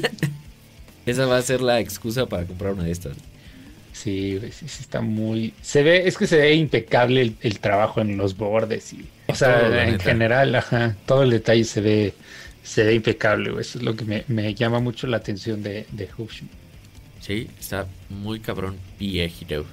Esa 1.06 1.24
va 1.24 1.38
a 1.38 1.42
ser 1.42 1.62
la 1.62 1.80
excusa 1.80 2.26
para 2.26 2.44
comprar 2.44 2.74
una 2.74 2.84
de 2.84 2.90
estas. 2.90 3.16
Sí, 3.94 4.38
sí, 4.52 4.68
sí, 4.68 4.82
está 4.82 5.00
muy. 5.00 5.54
Se 5.62 5.82
ve, 5.82 6.06
es 6.06 6.18
que 6.18 6.26
se 6.26 6.36
ve 6.36 6.52
impecable 6.52 7.32
el, 7.40 7.58
trabajo 7.60 8.02
en 8.02 8.18
los 8.18 8.36
bordes 8.36 8.92
y. 8.92 9.08
O 9.28 9.34
sea, 9.34 9.88
en 9.88 9.98
general, 10.00 10.54
ajá, 10.54 10.96
todo 11.06 11.22
el 11.22 11.30
detalle 11.30 11.64
se 11.64 11.80
ve, 11.80 12.12
se 12.62 12.84
ve 12.84 12.94
impecable, 12.94 13.58
Eso 13.58 13.78
es 13.78 13.84
lo 13.84 13.96
que 13.96 14.22
me, 14.28 14.54
llama 14.54 14.80
mucho 14.80 15.06
la 15.06 15.16
atención 15.16 15.62
de, 15.62 15.86
de 15.92 16.08
Sí, 17.20 17.48
está 17.58 17.86
muy 18.08 18.40
cabrón, 18.40 18.78
viejito. 18.98 19.66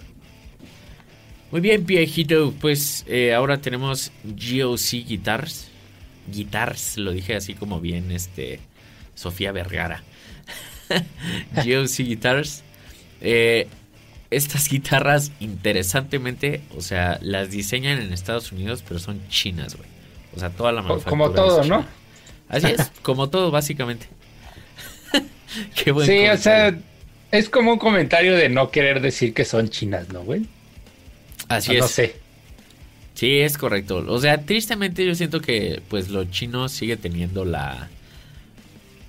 Muy 1.51 1.61
bien, 1.61 1.85
viejito. 1.85 2.53
Pues 2.59 3.05
eh, 3.07 3.33
ahora 3.33 3.61
tenemos 3.61 4.11
GOC 4.23 5.07
Guitars. 5.07 5.69
Guitars, 6.31 6.97
lo 6.97 7.11
dije 7.11 7.35
así 7.35 7.53
como 7.53 7.79
bien, 7.79 8.11
este. 8.11 8.59
Sofía 9.15 9.51
Vergara. 9.51 10.03
GOC 11.55 11.97
Guitars. 11.99 12.63
Eh, 13.21 13.67
estas 14.29 14.67
guitarras, 14.69 15.31
interesantemente, 15.39 16.61
o 16.75 16.81
sea, 16.81 17.17
las 17.21 17.49
diseñan 17.49 17.99
en 17.99 18.11
Estados 18.11 18.51
Unidos, 18.51 18.83
pero 18.85 18.99
son 18.99 19.25
chinas, 19.29 19.75
güey. 19.75 19.87
O 20.35 20.39
sea, 20.39 20.49
toda 20.49 20.71
la 20.71 20.81
manufactura. 20.81 21.09
Como 21.09 21.31
todo, 21.31 21.63
¿no? 21.63 21.85
Así 22.49 22.67
es, 22.67 22.91
como 23.01 23.29
todo, 23.29 23.51
básicamente. 23.51 24.07
Qué 25.75 25.91
buen 25.91 26.05
Sí, 26.05 26.27
o 26.27 26.37
sea, 26.37 26.77
es 27.31 27.49
como 27.49 27.73
un 27.73 27.79
comentario 27.79 28.35
de 28.35 28.49
no 28.49 28.71
querer 28.71 29.01
decir 29.01 29.33
que 29.33 29.45
son 29.45 29.69
chinas, 29.69 30.09
¿no, 30.09 30.23
güey? 30.23 30.45
Así 31.49 31.75
es. 31.75 31.81
No 31.81 31.87
sé. 31.87 32.15
Sí, 33.13 33.39
es 33.39 33.57
correcto. 33.57 34.05
O 34.07 34.19
sea, 34.19 34.41
tristemente 34.41 35.05
yo 35.05 35.15
siento 35.15 35.41
que 35.41 35.81
pues 35.89 36.09
lo 36.09 36.25
chino 36.25 36.69
sigue 36.69 36.97
teniendo 36.97 37.45
la 37.45 37.89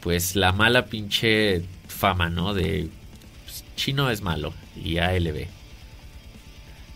pues 0.00 0.36
la 0.36 0.52
mala 0.52 0.86
pinche 0.86 1.62
fama, 1.88 2.30
¿no? 2.30 2.54
De 2.54 2.88
pues, 3.44 3.64
chino 3.76 4.10
es 4.10 4.22
malo 4.22 4.54
y 4.82 4.98
ALB. 4.98 5.46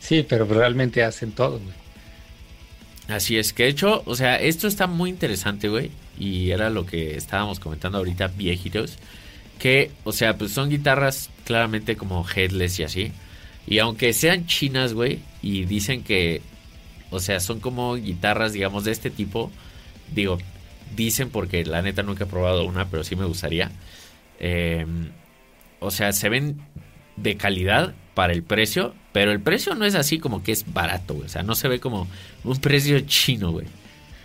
Sí, 0.00 0.24
pero 0.28 0.46
realmente 0.46 1.02
hacen 1.02 1.32
todo, 1.32 1.58
güey. 1.58 1.74
Así 3.08 3.36
es, 3.36 3.52
que 3.52 3.64
de 3.64 3.68
hecho, 3.68 4.02
o 4.06 4.14
sea, 4.14 4.36
esto 4.36 4.66
está 4.66 4.86
muy 4.86 5.10
interesante, 5.10 5.68
güey. 5.68 5.90
Y 6.18 6.50
era 6.50 6.70
lo 6.70 6.86
que 6.86 7.16
estábamos 7.16 7.60
comentando 7.60 7.98
ahorita, 7.98 8.28
viejitos. 8.28 8.96
Que, 9.58 9.90
o 10.04 10.12
sea, 10.12 10.36
pues 10.36 10.52
son 10.52 10.70
guitarras 10.70 11.30
claramente 11.44 11.96
como 11.96 12.26
headless 12.28 12.78
y 12.80 12.82
así. 12.84 13.12
Y 13.66 13.78
aunque 13.78 14.12
sean 14.12 14.46
chinas, 14.46 14.92
güey, 14.92 15.20
y 15.40 15.64
dicen 15.64 16.02
que, 16.02 16.42
o 17.10 17.20
sea, 17.20 17.40
son 17.40 17.60
como 17.60 17.94
guitarras, 17.94 18.52
digamos, 18.52 18.84
de 18.84 18.92
este 18.92 19.10
tipo. 19.10 19.50
Digo, 20.12 20.38
dicen 20.96 21.30
porque 21.30 21.64
la 21.64 21.82
neta 21.82 22.02
nunca 22.02 22.24
he 22.24 22.26
probado 22.26 22.64
una, 22.64 22.88
pero 22.88 23.04
sí 23.04 23.16
me 23.16 23.24
gustaría. 23.24 23.70
Eh, 24.40 24.86
o 25.80 25.90
sea, 25.90 26.12
se 26.12 26.28
ven 26.28 26.60
de 27.16 27.36
calidad 27.36 27.94
para 28.14 28.32
el 28.32 28.42
precio, 28.42 28.94
pero 29.12 29.32
el 29.32 29.40
precio 29.40 29.74
no 29.74 29.84
es 29.84 29.94
así 29.94 30.18
como 30.18 30.42
que 30.42 30.52
es 30.52 30.72
barato, 30.72 31.14
güey. 31.14 31.26
O 31.26 31.28
sea, 31.28 31.42
no 31.42 31.54
se 31.54 31.68
ve 31.68 31.80
como 31.80 32.08
un 32.44 32.60
precio 32.60 33.00
chino, 33.00 33.52
güey. 33.52 33.66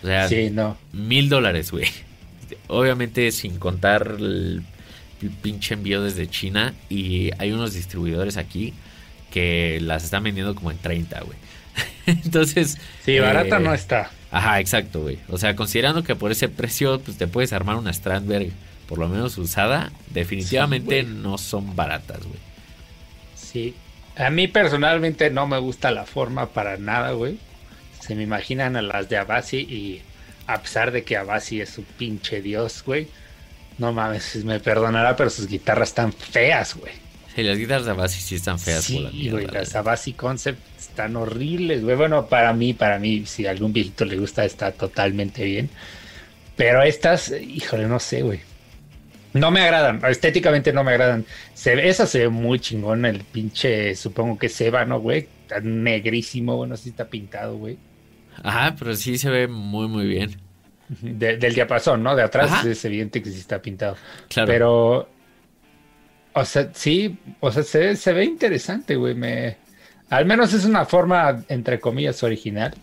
O 0.02 0.06
sea, 0.06 0.28
no. 0.50 0.76
mil 0.92 1.28
dólares, 1.28 1.70
güey. 1.70 1.88
Obviamente 2.68 3.30
sin 3.32 3.58
contar 3.58 4.16
el, 4.18 4.62
pinche 5.42 5.74
envío 5.74 6.02
desde 6.02 6.28
China 6.28 6.74
y 6.88 7.30
hay 7.38 7.52
unos 7.52 7.74
distribuidores 7.74 8.36
aquí 8.36 8.74
que 9.30 9.78
las 9.82 10.04
están 10.04 10.22
vendiendo 10.22 10.54
como 10.54 10.70
en 10.70 10.78
30, 10.78 11.20
güey. 11.20 11.38
Entonces... 12.06 12.78
Sí, 13.04 13.18
barata 13.18 13.58
eh, 13.58 13.60
no 13.60 13.74
está. 13.74 14.10
Ajá, 14.30 14.60
exacto, 14.60 15.02
güey. 15.02 15.18
O 15.28 15.38
sea, 15.38 15.56
considerando 15.56 16.02
que 16.04 16.14
por 16.14 16.32
ese 16.32 16.48
precio 16.48 17.00
pues 17.00 17.18
te 17.18 17.26
puedes 17.26 17.52
armar 17.52 17.76
una 17.76 17.92
Strandberg 17.92 18.52
por 18.88 18.98
lo 18.98 19.08
menos 19.08 19.36
usada, 19.36 19.92
definitivamente 20.10 21.02
no 21.02 21.36
son 21.36 21.76
baratas, 21.76 22.20
güey. 22.20 22.38
Sí. 23.36 23.74
A 24.16 24.30
mí 24.30 24.48
personalmente 24.48 25.30
no 25.30 25.46
me 25.46 25.58
gusta 25.58 25.90
la 25.90 26.06
forma 26.06 26.46
para 26.48 26.78
nada, 26.78 27.12
güey. 27.12 27.38
Se 28.00 28.14
me 28.14 28.22
imaginan 28.22 28.76
a 28.76 28.82
las 28.82 29.10
de 29.10 29.18
Abasi 29.18 29.58
y 29.58 30.02
a 30.46 30.62
pesar 30.62 30.90
de 30.90 31.04
que 31.04 31.18
Abasi 31.18 31.60
es 31.60 31.68
su 31.68 31.84
pinche 31.84 32.40
dios, 32.40 32.82
güey. 32.84 33.08
No 33.78 33.92
mames, 33.92 34.44
me 34.44 34.60
perdonará, 34.60 35.16
pero 35.16 35.30
sus 35.30 35.46
guitarras 35.46 35.90
están 35.90 36.12
feas, 36.12 36.74
güey. 36.74 36.92
Sí, 37.34 37.44
las 37.44 37.56
guitarras 37.56 37.84
de 37.84 37.92
Abasi 37.92 38.20
sí 38.20 38.34
están 38.34 38.58
feas. 38.58 38.84
Sí, 38.84 39.30
güey, 39.30 39.46
las 39.46 39.76
Abasi 39.76 40.12
Concept 40.12 40.58
están 40.76 41.14
horribles, 41.14 41.84
güey. 41.84 41.96
Bueno, 41.96 42.26
para 42.26 42.52
mí, 42.52 42.74
para 42.74 42.98
mí, 42.98 43.24
si 43.26 43.46
a 43.46 43.50
algún 43.50 43.72
viejito 43.72 44.04
le 44.04 44.16
gusta, 44.16 44.44
está 44.44 44.72
totalmente 44.72 45.44
bien. 45.44 45.70
Pero 46.56 46.82
estas, 46.82 47.30
híjole, 47.30 47.86
no 47.86 48.00
sé, 48.00 48.22
güey. 48.22 48.40
No 49.32 49.52
me 49.52 49.60
agradan, 49.60 50.00
estéticamente 50.08 50.72
no 50.72 50.82
me 50.82 50.90
agradan. 50.90 51.24
Se, 51.54 51.88
esa 51.88 52.06
se 52.06 52.20
ve 52.20 52.28
muy 52.28 52.58
chingón, 52.58 53.04
el 53.04 53.20
pinche, 53.20 53.94
supongo 53.94 54.38
que 54.38 54.48
se 54.48 54.70
¿no, 54.86 54.98
güey? 55.00 55.28
Está 55.42 55.60
negrísimo, 55.60 56.56
bueno, 56.56 56.76
sí 56.76 56.88
está 56.88 57.08
pintado, 57.08 57.56
güey. 57.56 57.78
Ajá, 58.42 58.74
pero 58.76 58.96
sí 58.96 59.18
se 59.18 59.30
ve 59.30 59.46
muy, 59.46 59.86
muy 59.86 60.06
bien. 60.06 60.47
Del 60.88 61.54
diapasón, 61.54 62.02
¿no? 62.02 62.16
De 62.16 62.22
atrás 62.22 62.64
es 62.64 62.84
evidente 62.84 63.22
que 63.22 63.30
sí 63.30 63.38
está 63.38 63.60
pintado. 63.60 63.96
Claro. 64.28 64.46
Pero, 64.46 65.08
o 66.32 66.44
sea, 66.44 66.70
sí, 66.72 67.18
o 67.40 67.52
sea, 67.52 67.62
se, 67.62 67.96
se 67.96 68.12
ve 68.12 68.24
interesante, 68.24 68.96
güey. 68.96 69.14
Me, 69.14 69.56
al 70.10 70.24
menos 70.24 70.52
es 70.54 70.64
una 70.64 70.84
forma, 70.86 71.44
entre 71.48 71.78
comillas, 71.78 72.22
original. 72.22 72.74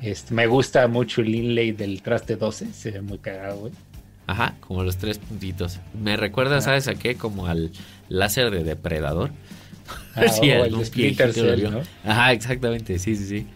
Este, 0.00 0.34
me 0.34 0.46
gusta 0.46 0.86
mucho 0.88 1.20
el 1.20 1.34
inlay 1.34 1.72
del 1.72 2.02
traste 2.02 2.36
12, 2.36 2.72
se 2.72 2.90
ve 2.90 3.00
muy 3.02 3.18
cagado, 3.18 3.56
güey. 3.60 3.72
Ajá, 4.26 4.54
como 4.60 4.82
los 4.84 4.96
tres 4.96 5.18
puntitos. 5.18 5.80
Me 6.00 6.16
recuerda, 6.16 6.60
¿sabes 6.60 6.88
a 6.88 6.94
qué? 6.94 7.16
Como 7.16 7.46
al 7.46 7.70
láser 8.08 8.50
de 8.50 8.64
depredador. 8.64 9.30
Ah, 10.14 10.28
sí, 10.28 10.50
el 10.50 10.84
Splinter 10.84 11.32
Cell, 11.32 11.70
¿no? 11.70 11.82
Ajá, 12.04 12.32
exactamente, 12.32 12.98
sí, 12.98 13.16
sí, 13.16 13.26
sí. 13.26 13.46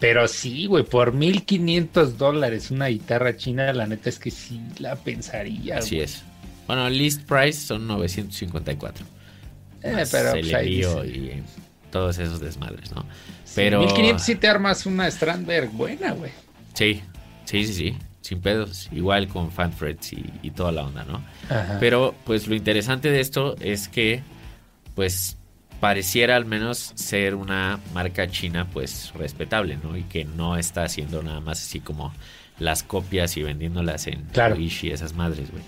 Pero 0.00 0.26
sí, 0.26 0.66
güey, 0.66 0.82
por 0.82 1.12
1500 1.12 2.18
dólares 2.18 2.70
una 2.70 2.86
guitarra 2.86 3.36
china, 3.36 3.72
la 3.72 3.86
neta 3.86 4.08
es 4.08 4.18
que 4.18 4.30
sí 4.30 4.60
la 4.78 4.96
pensaría. 4.96 5.78
Así 5.78 6.00
es. 6.00 6.22
Bueno, 6.66 6.88
list 6.88 7.22
price 7.22 7.60
son 7.60 7.86
954. 7.86 9.06
Eh, 9.82 10.04
pero 10.10 10.32
el 10.32 10.50
pues, 10.50 11.06
y 11.06 11.42
todos 11.90 12.18
esos 12.18 12.40
desmadres, 12.40 12.92
¿no? 12.92 13.04
Pero 13.54 13.80
1500 13.80 14.24
si 14.24 14.34
te 14.36 14.48
armas 14.48 14.86
una 14.86 15.10
Strandberg 15.10 15.70
buena, 15.70 16.12
güey. 16.12 16.32
Sí, 16.74 17.02
sí, 17.44 17.66
sí, 17.66 17.74
sí 17.74 17.96
sin 18.30 18.40
pedos, 18.40 18.88
igual 18.92 19.28
con 19.28 19.50
fanfreds 19.50 20.12
y, 20.12 20.24
y 20.42 20.50
toda 20.50 20.72
la 20.72 20.84
onda, 20.84 21.04
¿no? 21.04 21.24
Pero 21.80 22.14
pues 22.24 22.46
lo 22.46 22.54
interesante 22.54 23.10
de 23.10 23.20
esto 23.20 23.56
es 23.60 23.88
que 23.88 24.22
pues 24.94 25.36
pareciera 25.80 26.36
al 26.36 26.44
menos 26.44 26.92
ser 26.94 27.34
una 27.34 27.80
marca 27.94 28.28
china 28.28 28.66
pues 28.72 29.12
respetable, 29.16 29.78
¿no? 29.82 29.96
Y 29.96 30.02
que 30.04 30.24
no 30.24 30.56
está 30.56 30.84
haciendo 30.84 31.22
nada 31.22 31.40
más 31.40 31.58
así 31.58 31.80
como 31.80 32.12
las 32.58 32.82
copias 32.82 33.36
y 33.36 33.42
vendiéndolas 33.42 34.06
en 34.06 34.22
claro. 34.32 34.56
y 34.58 34.68
esas 34.90 35.14
madres, 35.14 35.50
güey. 35.50 35.64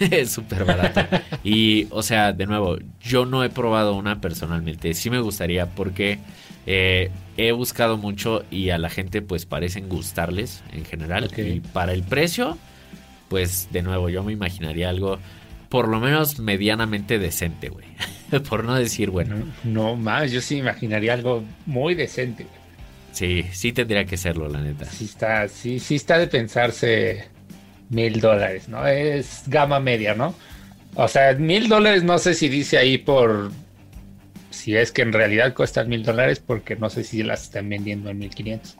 es 0.10 0.30
súper 0.30 0.64
barato. 0.64 1.00
Y, 1.42 1.88
o 1.90 2.02
sea, 2.02 2.32
de 2.32 2.46
nuevo, 2.46 2.78
yo 3.00 3.26
no 3.26 3.44
he 3.44 3.50
probado 3.50 3.94
una 3.94 4.20
personalmente. 4.20 4.94
Sí 4.94 5.10
me 5.10 5.20
gustaría 5.20 5.66
porque 5.66 6.18
eh, 6.66 7.10
he 7.36 7.52
buscado 7.52 7.96
mucho 7.96 8.44
y 8.50 8.70
a 8.70 8.78
la 8.78 8.88
gente 8.88 9.22
pues 9.22 9.46
parecen 9.46 9.88
gustarles 9.88 10.62
en 10.72 10.84
general. 10.84 11.30
Y 11.36 11.60
para 11.60 11.92
el 11.92 12.02
precio, 12.02 12.56
pues 13.28 13.68
de 13.72 13.82
nuevo, 13.82 14.08
yo 14.08 14.22
me 14.22 14.32
imaginaría 14.32 14.88
algo 14.88 15.18
por 15.74 15.88
lo 15.88 15.98
menos 15.98 16.38
medianamente 16.38 17.18
decente, 17.18 17.68
güey. 17.68 17.84
por 18.48 18.62
no 18.62 18.76
decir 18.76 19.10
bueno. 19.10 19.52
No, 19.64 19.96
más, 19.96 20.30
yo 20.30 20.40
sí 20.40 20.58
imaginaría 20.58 21.12
algo 21.12 21.42
muy 21.66 21.96
decente, 21.96 22.44
güey. 22.44 22.56
Sí, 23.10 23.44
sí 23.50 23.72
tendría 23.72 24.04
que 24.04 24.16
serlo, 24.16 24.48
la 24.48 24.60
neta. 24.60 24.84
Sí 24.84 25.06
está, 25.06 25.48
sí, 25.48 25.80
sí 25.80 25.96
está 25.96 26.16
de 26.18 26.28
pensarse 26.28 27.24
mil 27.90 28.20
dólares, 28.20 28.68
¿no? 28.68 28.86
Es 28.86 29.42
gama 29.48 29.80
media, 29.80 30.14
¿no? 30.14 30.36
O 30.94 31.08
sea, 31.08 31.32
mil 31.32 31.68
dólares 31.68 32.04
no 32.04 32.20
sé 32.20 32.34
si 32.34 32.48
dice 32.48 32.78
ahí 32.78 32.96
por 32.96 33.50
si 34.50 34.76
es 34.76 34.92
que 34.92 35.02
en 35.02 35.12
realidad 35.12 35.54
cuestan 35.54 35.88
mil 35.88 36.04
dólares, 36.04 36.38
porque 36.38 36.76
no 36.76 36.88
sé 36.88 37.02
si 37.02 37.24
las 37.24 37.42
están 37.42 37.68
vendiendo 37.68 38.10
en 38.10 38.18
mil 38.18 38.30
quinientos. 38.30 38.76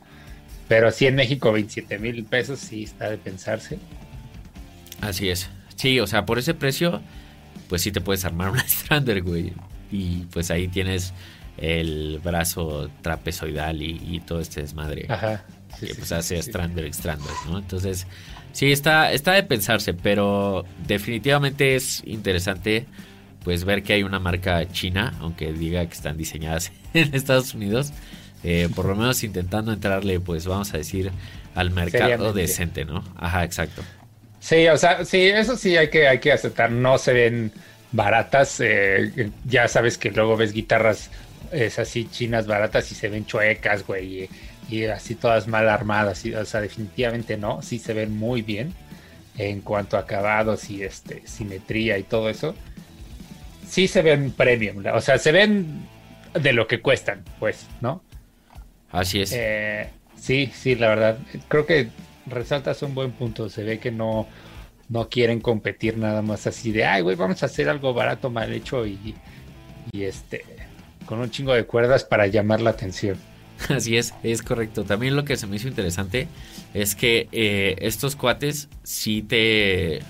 Pero 0.68 0.92
sí 0.92 1.08
en 1.08 1.16
México 1.16 1.50
27 1.50 1.98
mil 1.98 2.22
pesos 2.22 2.60
sí 2.60 2.84
está 2.84 3.10
de 3.10 3.18
pensarse. 3.18 3.80
Así 5.00 5.28
es. 5.28 5.50
Sí, 5.76 6.00
o 6.00 6.06
sea, 6.06 6.24
por 6.26 6.38
ese 6.38 6.54
precio, 6.54 7.00
pues 7.68 7.82
sí 7.82 7.92
te 7.92 8.00
puedes 8.00 8.24
armar 8.24 8.50
una 8.50 8.64
Strander, 8.68 9.22
güey. 9.22 9.52
Y 9.90 10.26
pues 10.32 10.50
ahí 10.50 10.68
tienes 10.68 11.12
el 11.56 12.20
brazo 12.22 12.90
trapezoidal 13.02 13.82
y, 13.82 14.20
todo 14.26 14.40
este 14.40 14.60
desmadre. 14.60 15.06
Ajá. 15.08 15.44
que 15.78 15.94
pues 15.94 16.12
hace 16.12 16.42
Strander 16.42 16.92
Strander, 16.92 17.32
¿no? 17.48 17.58
Entonces, 17.58 18.06
sí, 18.52 18.72
está, 18.72 19.12
está 19.12 19.32
de 19.32 19.42
pensarse, 19.42 19.94
pero 19.94 20.64
definitivamente 20.86 21.76
es 21.76 22.02
interesante 22.06 22.86
pues 23.44 23.64
ver 23.64 23.82
que 23.82 23.92
hay 23.92 24.02
una 24.02 24.18
marca 24.18 24.66
china, 24.68 25.12
aunque 25.20 25.52
diga 25.52 25.84
que 25.86 25.92
están 25.92 26.16
diseñadas 26.16 26.72
en 26.94 27.14
Estados 27.14 27.54
Unidos, 27.54 27.92
eh, 28.42 28.68
por 28.74 28.86
lo 28.86 28.96
menos 28.96 29.22
intentando 29.22 29.72
entrarle, 29.72 30.18
pues 30.18 30.46
vamos 30.46 30.72
a 30.74 30.78
decir, 30.78 31.12
al 31.54 31.70
mercado 31.70 32.32
decente, 32.32 32.84
¿no? 32.84 33.04
Ajá, 33.16 33.44
exacto. 33.44 33.82
Sí, 34.44 34.68
o 34.68 34.76
sea, 34.76 35.06
sí, 35.06 35.22
eso 35.22 35.56
sí 35.56 35.74
hay 35.74 35.88
que, 35.88 36.06
hay 36.06 36.18
que 36.18 36.30
aceptar, 36.30 36.70
no 36.70 36.98
se 36.98 37.14
ven 37.14 37.50
baratas, 37.92 38.60
eh, 38.60 39.30
ya 39.46 39.68
sabes 39.68 39.96
que 39.96 40.10
luego 40.10 40.36
ves 40.36 40.52
guitarras 40.52 41.08
es 41.50 41.78
así 41.78 42.06
chinas 42.10 42.46
baratas 42.46 42.92
y 42.92 42.94
se 42.94 43.08
ven 43.08 43.24
chuecas, 43.24 43.86
güey, 43.86 44.28
y, 44.68 44.84
así 44.84 45.14
todas 45.14 45.48
mal 45.48 45.66
armadas, 45.70 46.26
y, 46.26 46.34
o 46.34 46.44
sea, 46.44 46.60
definitivamente 46.60 47.38
no, 47.38 47.62
sí 47.62 47.78
se 47.78 47.94
ven 47.94 48.14
muy 48.14 48.42
bien 48.42 48.74
en 49.38 49.62
cuanto 49.62 49.96
a 49.96 50.00
acabados 50.00 50.68
y 50.68 50.82
este 50.82 51.26
simetría 51.26 51.96
y 51.96 52.02
todo 52.02 52.28
eso. 52.28 52.54
Sí 53.66 53.88
se 53.88 54.02
ven 54.02 54.30
premium, 54.30 54.84
o 54.92 55.00
sea, 55.00 55.16
se 55.16 55.32
ven 55.32 55.88
de 56.34 56.52
lo 56.52 56.66
que 56.66 56.82
cuestan, 56.82 57.24
pues, 57.38 57.66
¿no? 57.80 58.02
Así 58.92 59.22
es. 59.22 59.32
Eh, 59.34 59.88
sí, 60.20 60.52
sí, 60.54 60.74
la 60.74 60.88
verdad, 60.88 61.18
creo 61.48 61.64
que 61.64 61.88
resaltas 62.26 62.82
un 62.82 62.94
buen 62.94 63.12
punto, 63.12 63.48
se 63.48 63.64
ve 63.64 63.78
que 63.78 63.90
no 63.90 64.26
no 64.88 65.08
quieren 65.08 65.40
competir 65.40 65.96
nada 65.96 66.22
más 66.22 66.46
así 66.46 66.72
de, 66.72 66.84
ay, 66.84 67.02
güey, 67.02 67.16
vamos 67.16 67.42
a 67.42 67.46
hacer 67.46 67.68
algo 67.68 67.94
barato, 67.94 68.30
mal 68.30 68.52
hecho 68.52 68.86
y, 68.86 69.14
y 69.92 70.02
este, 70.04 70.44
con 71.06 71.20
un 71.20 71.30
chingo 71.30 71.54
de 71.54 71.64
cuerdas 71.64 72.04
para 72.04 72.26
llamar 72.26 72.60
la 72.60 72.70
atención. 72.70 73.16
Así 73.68 73.96
es, 73.96 74.14
es 74.22 74.42
correcto. 74.42 74.84
También 74.84 75.16
lo 75.16 75.24
que 75.24 75.36
se 75.36 75.46
me 75.46 75.56
hizo 75.56 75.68
interesante 75.68 76.28
es 76.74 76.94
que 76.94 77.28
eh, 77.32 77.76
estos 77.80 78.16
cuates 78.16 78.68
sí 78.82 79.22
te... 79.22 80.00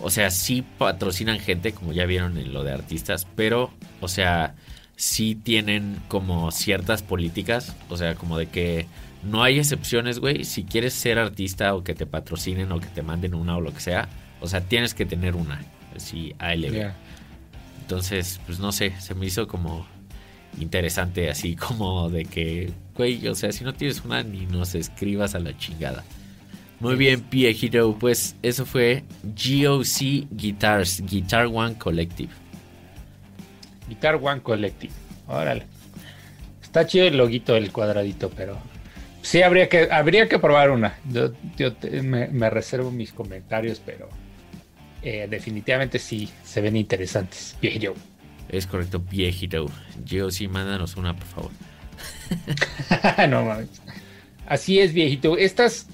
O 0.00 0.10
sea, 0.10 0.30
sí 0.32 0.64
patrocinan 0.76 1.38
gente, 1.38 1.72
como 1.72 1.92
ya 1.92 2.04
vieron 2.04 2.36
en 2.36 2.52
lo 2.52 2.64
de 2.64 2.72
artistas, 2.72 3.28
pero, 3.36 3.70
o 4.00 4.08
sea, 4.08 4.56
sí 4.96 5.36
tienen 5.36 6.00
como 6.08 6.50
ciertas 6.50 7.02
políticas, 7.02 7.76
o 7.88 7.96
sea, 7.96 8.16
como 8.16 8.36
de 8.36 8.46
que 8.46 8.86
no 9.24 9.42
hay 9.42 9.58
excepciones, 9.58 10.18
güey. 10.18 10.44
Si 10.44 10.64
quieres 10.64 10.94
ser 10.94 11.18
artista 11.18 11.74
o 11.74 11.82
que 11.82 11.94
te 11.94 12.06
patrocinen 12.06 12.70
o 12.72 12.80
que 12.80 12.88
te 12.88 13.02
manden 13.02 13.34
una 13.34 13.56
o 13.56 13.60
lo 13.60 13.72
que 13.72 13.80
sea, 13.80 14.08
o 14.40 14.46
sea, 14.46 14.60
tienes 14.60 14.94
que 14.94 15.06
tener 15.06 15.34
una, 15.36 15.62
así 15.96 16.34
ALB. 16.38 16.92
Entonces, 17.80 18.40
pues 18.46 18.58
no 18.58 18.72
sé, 18.72 18.92
se 19.00 19.14
me 19.14 19.26
hizo 19.26 19.46
como 19.46 19.86
interesante, 20.58 21.30
así 21.30 21.56
como 21.56 22.10
de 22.10 22.24
que, 22.24 22.72
güey, 22.96 23.26
o 23.28 23.34
sea, 23.34 23.52
si 23.52 23.64
no 23.64 23.74
tienes 23.74 24.04
una, 24.04 24.22
ni 24.22 24.46
nos 24.46 24.74
escribas 24.74 25.34
a 25.34 25.38
la 25.38 25.56
chingada. 25.56 26.04
Muy 26.80 26.96
bien, 26.96 27.22
Pie 27.22 27.56
Hero, 27.58 27.96
pues 27.98 28.36
eso 28.42 28.66
fue 28.66 29.04
GOC 29.22 30.28
Guitars, 30.30 31.02
Guitar 31.06 31.46
One 31.46 31.76
Collective. 31.78 32.32
Guitar 33.88 34.16
One 34.16 34.42
Collective, 34.42 34.92
órale. 35.26 35.66
Está 36.62 36.86
chido 36.86 37.06
el 37.06 37.16
loguito 37.16 37.54
del 37.54 37.70
cuadradito, 37.70 38.28
pero 38.30 38.58
sí 39.24 39.42
habría 39.42 39.68
que, 39.68 39.88
habría 39.90 40.28
que 40.28 40.38
probar 40.38 40.70
una. 40.70 40.98
Yo, 41.10 41.32
me, 42.02 42.50
reservo 42.50 42.90
mis 42.90 43.12
comentarios, 43.12 43.80
pero 43.84 44.08
eh, 45.02 45.26
definitivamente 45.28 45.98
sí 45.98 46.30
se 46.44 46.60
ven 46.60 46.76
interesantes. 46.76 47.56
Hero. 47.62 47.94
Es 48.48 48.66
correcto, 48.66 49.00
viejito. 49.00 49.66
Yo 50.04 50.30
sí, 50.30 50.46
mándanos 50.46 50.96
una, 50.96 51.16
por 51.16 51.26
favor. 51.26 51.50
no 53.28 53.44
mames. 53.44 53.68
Así 54.46 54.78
es, 54.78 54.92
viejito. 54.92 55.38
Estas 55.38 55.88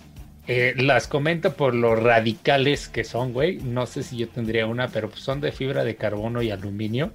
eh, 0.49 0.75
las 0.77 1.07
comento 1.07 1.55
por 1.55 1.75
lo 1.75 1.95
radicales 1.95 2.89
que 2.89 3.05
son, 3.05 3.33
güey. 3.33 3.59
No 3.59 3.87
sé 3.87 4.03
si 4.03 4.17
yo 4.17 4.29
tendría 4.29 4.67
una, 4.67 4.89
pero 4.89 5.11
son 5.15 5.41
de 5.41 5.53
fibra 5.53 5.85
de 5.85 5.95
carbono 5.95 6.43
y 6.43 6.51
aluminio. 6.51 7.13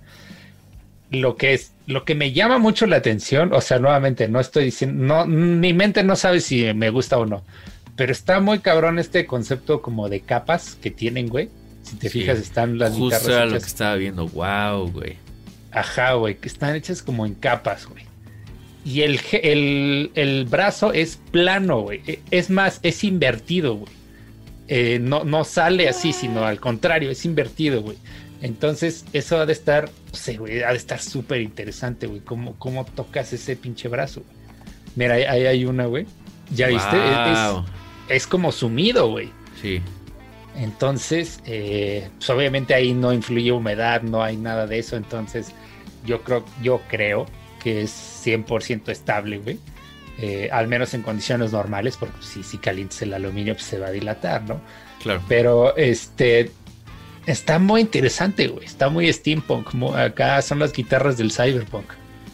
Lo 1.12 1.38
que 1.38 1.54
es, 1.54 1.72
lo 1.88 2.04
que 2.04 2.16
me 2.16 2.34
llama 2.34 2.58
mucho 2.58 2.88
la 2.88 2.98
atención, 2.98 3.54
o 3.54 3.62
sea, 3.62 3.80
nuevamente, 3.80 4.28
no 4.28 4.40
estoy 4.40 4.66
diciendo, 4.66 5.04
no, 5.04 5.26
mi 5.26 5.74
mente 5.74 6.04
no 6.04 6.16
sabe 6.16 6.42
si 6.42 6.74
me 6.74 6.90
gusta 6.90 7.18
o 7.18 7.26
no, 7.26 7.44
pero 7.96 8.12
está 8.12 8.40
muy 8.40 8.60
cabrón 8.60 9.00
este 9.00 9.26
concepto 9.26 9.82
como 9.82 10.10
de 10.10 10.22
capas 10.22 10.78
que 10.82 10.92
tienen, 10.92 11.30
güey. 11.30 11.50
Si 11.84 11.98
te 11.98 12.10
fijas, 12.10 12.40
están 12.40 12.80
las 12.80 12.94
Justo 12.94 13.46
lo 13.46 13.52
que 13.52 13.58
estaba 13.58 13.96
viendo, 13.96 14.28
wow, 14.28 14.92
güey. 14.92 15.18
Ajá, 15.72 16.14
güey, 16.14 16.36
que 16.38 16.48
están 16.48 16.76
hechas 16.76 17.04
como 17.04 17.26
en 17.26 17.36
capas, 17.36 17.86
güey. 17.86 18.04
Y 18.84 19.02
el, 19.02 19.20
el, 19.32 20.12
el, 20.16 20.46
brazo 20.46 20.94
es 20.94 21.20
plano, 21.32 21.82
güey. 21.82 22.02
E, 22.08 22.22
es 22.32 22.50
más, 22.50 22.80
es 22.82 23.04
invertido, 23.04 23.76
güey. 23.76 23.92
Eh, 24.68 25.00
no, 25.00 25.24
no 25.24 25.44
sale 25.44 25.88
así, 25.88 26.12
sino 26.14 26.46
al 26.46 26.60
contrario, 26.60 27.12
es 27.12 27.24
invertido, 27.26 27.82
güey. 27.82 27.98
Entonces, 28.46 29.06
eso 29.12 29.40
ha 29.40 29.48
de 29.48 29.54
estar, 29.54 29.86
no 29.86 30.16
sé, 30.16 30.38
güey, 30.38 30.62
ha 30.62 30.70
de 30.70 30.78
estar 30.78 31.02
súper 31.02 31.42
interesante, 31.42 32.06
güey. 32.06 32.20
¿Cómo, 32.20 32.54
¿Cómo, 32.60 32.86
tocas 32.86 33.34
ese 33.34 33.56
pinche 33.56 33.88
brazo? 33.88 34.22
Mira, 34.96 35.16
ahí, 35.16 35.48
hay 35.48 35.66
una, 35.66 35.88
güey. 35.88 36.06
¿Ya 36.52 36.68
viste? 36.68 36.96
Es, 36.96 37.38
es, 38.08 38.28
como 38.28 38.52
sumido, 38.52 39.10
güey. 39.10 39.32
Sí. 39.60 39.82
Entonces, 40.56 41.40
eh, 41.48 42.08
pues 42.20 42.30
obviamente 42.30 42.76
ahí 42.76 42.94
no 42.94 43.12
influye 43.14 43.52
humedad, 43.52 44.04
no 44.04 44.22
hay 44.22 44.38
nada 44.38 44.68
de 44.68 44.78
eso. 44.78 44.96
Entonces, 44.96 45.52
yo 46.06 46.22
creo, 46.22 46.46
yo 46.62 46.82
creo 46.88 47.26
que 47.64 47.82
es 47.82 48.22
100% 48.24 48.90
estable, 48.90 49.40
güey. 49.40 49.60
Eh, 50.20 50.50
al 50.52 50.68
menos 50.68 50.94
en 50.94 51.02
condiciones 51.02 51.52
normales, 51.52 51.98
porque 51.98 52.22
si, 52.22 52.44
si 52.44 52.60
calientes 52.60 53.02
el 53.02 53.16
aluminio, 53.16 53.56
pues 53.56 53.66
se 53.66 53.80
va 53.80 53.88
a 53.88 53.92
dilatar, 53.92 54.44
¿no? 54.44 54.62
Claro. 55.02 55.24
Pero 55.28 55.76
este 55.76 56.52
está 57.26 57.60
muy 57.60 57.82
interesante, 57.82 58.48
güey. 58.48 58.66
Está 58.66 58.90
muy 58.90 59.12
steampunk. 59.12 59.74
acá 59.96 60.42
son 60.42 60.60
las 60.60 60.74
guitarras 60.74 61.18
del 61.18 61.32
cyberpunk. 61.32 61.86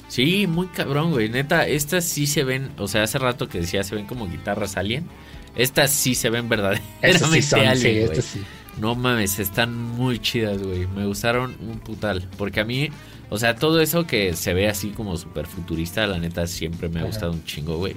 Sí, 0.08 0.46
muy 0.48 0.68
cabrón, 0.68 1.12
güey. 1.12 1.30
Neta, 1.30 1.68
estas 1.68 2.04
sí 2.04 2.28
se 2.28 2.44
ven, 2.44 2.72
o 2.78 2.88
sea, 2.88 3.04
hace 3.04 3.18
rato 3.18 3.48
que 3.48 3.62
decía, 3.62 3.84
se 3.84 3.96
ven 3.96 4.06
como 4.06 4.28
guitarras 4.28 4.76
alien. 4.78 5.08
Estas 5.56 5.92
sí 5.92 6.16
se 6.16 6.30
ven 6.30 6.50
verdaderamente 6.50 7.42
sí 7.42 7.56
alien, 7.56 8.22
sí, 8.22 8.42
No 8.80 8.96
mames, 8.96 9.40
están 9.40 9.76
muy 9.76 10.20
chidas, 10.20 10.62
güey. 10.62 10.88
Me 10.88 11.06
gustaron 11.06 11.56
un 11.62 11.80
putal. 11.80 12.28
Porque 12.38 12.60
a 12.60 12.66
mí 12.66 12.90
o 13.32 13.38
sea, 13.38 13.56
todo 13.56 13.80
eso 13.80 14.06
que 14.06 14.34
se 14.34 14.54
ve 14.54 14.68
así 14.68 14.90
como 14.90 15.16
súper 15.16 15.48
futurista, 15.48 16.06
la 16.06 16.20
neta 16.20 16.46
siempre 16.48 16.90
me 16.90 17.00
ha 17.00 17.04
gustado 17.06 17.32
un 17.32 17.46
chingo, 17.46 17.78
güey. 17.78 17.96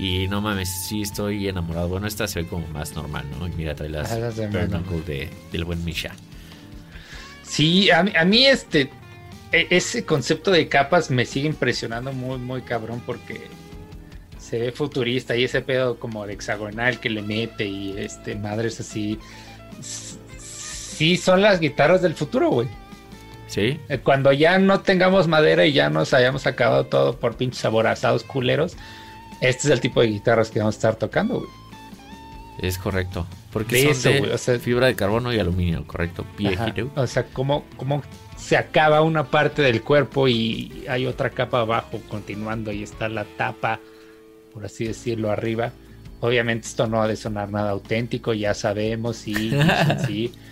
Y 0.00 0.28
no 0.28 0.40
mames, 0.40 0.70
sí 0.70 1.02
estoy 1.02 1.46
enamorado. 1.46 1.86
Bueno, 1.88 2.06
esta 2.06 2.26
se 2.26 2.40
ve 2.40 2.48
como 2.48 2.66
más 2.68 2.94
normal, 2.94 3.26
¿no? 3.38 3.46
Y 3.46 3.50
mira, 3.50 3.74
trae 3.74 3.90
las 3.90 4.08
de, 4.34 5.28
del 5.52 5.64
buen 5.66 5.84
Misha. 5.84 6.12
Sí, 7.42 7.90
a 7.90 8.24
mí, 8.24 8.46
este, 8.46 8.88
e, 9.52 9.66
ese 9.68 10.06
concepto 10.06 10.52
de 10.52 10.68
capas 10.68 11.10
me 11.10 11.26
sigue 11.26 11.48
impresionando 11.48 12.14
muy, 12.14 12.38
muy 12.38 12.62
cabrón 12.62 13.02
porque 13.04 13.48
se 14.38 14.58
ve 14.58 14.72
futurista 14.72 15.36
y 15.36 15.44
ese 15.44 15.60
pedo 15.60 15.98
como 15.98 16.26
de 16.26 16.32
hexagonal 16.32 16.98
que 16.98 17.10
le 17.10 17.20
mete 17.20 17.66
y 17.66 17.98
este, 17.98 18.36
madres 18.36 18.80
así. 18.80 19.18
Sí, 19.82 21.18
son 21.18 21.42
las 21.42 21.60
guitarras 21.60 22.00
del 22.00 22.14
futuro, 22.14 22.48
güey. 22.48 22.68
Sí. 23.48 23.78
Eh, 23.90 23.98
cuando 24.02 24.32
ya 24.32 24.58
no 24.58 24.80
tengamos 24.80 25.28
madera 25.28 25.66
y 25.66 25.74
ya 25.74 25.90
nos 25.90 26.14
hayamos 26.14 26.46
acabado 26.46 26.86
todo 26.86 27.18
por 27.18 27.36
pinches 27.36 27.66
aborazados 27.66 28.24
culeros, 28.24 28.78
este 29.40 29.68
es 29.68 29.70
el 29.70 29.80
tipo 29.80 30.00
de 30.00 30.08
guitarras 30.08 30.50
que 30.50 30.58
vamos 30.58 30.74
a 30.74 30.78
estar 30.78 30.96
tocando, 30.96 31.40
güey. 31.40 31.50
Es 32.60 32.76
correcto. 32.78 33.26
Porque 33.52 33.76
De 33.76 33.82
son 33.82 33.90
eso, 33.92 34.08
de 34.10 34.18
güey, 34.20 34.32
o 34.32 34.38
sea- 34.38 34.58
fibra 34.58 34.86
de 34.86 34.94
carbono 34.94 35.32
y 35.32 35.38
aluminio, 35.38 35.86
correcto. 35.86 36.24
Ajá. 36.46 36.72
O 36.94 37.06
sea, 37.06 37.24
cómo, 37.24 37.64
cómo 37.76 38.02
se 38.36 38.56
acaba 38.56 39.00
una 39.02 39.24
parte 39.24 39.62
del 39.62 39.82
cuerpo 39.82 40.28
y 40.28 40.84
hay 40.88 41.06
otra 41.06 41.30
capa 41.30 41.60
abajo 41.60 42.00
continuando 42.08 42.70
y 42.72 42.82
está 42.82 43.08
la 43.08 43.24
tapa, 43.24 43.80
por 44.52 44.64
así 44.64 44.84
decirlo, 44.84 45.30
arriba. 45.30 45.72
Obviamente 46.20 46.68
esto 46.68 46.86
no 46.86 47.00
ha 47.02 47.08
de 47.08 47.16
sonar 47.16 47.50
nada 47.50 47.70
auténtico, 47.70 48.34
ya 48.34 48.52
sabemos, 48.54 49.16
sí, 49.16 49.50
sí. 50.06 50.32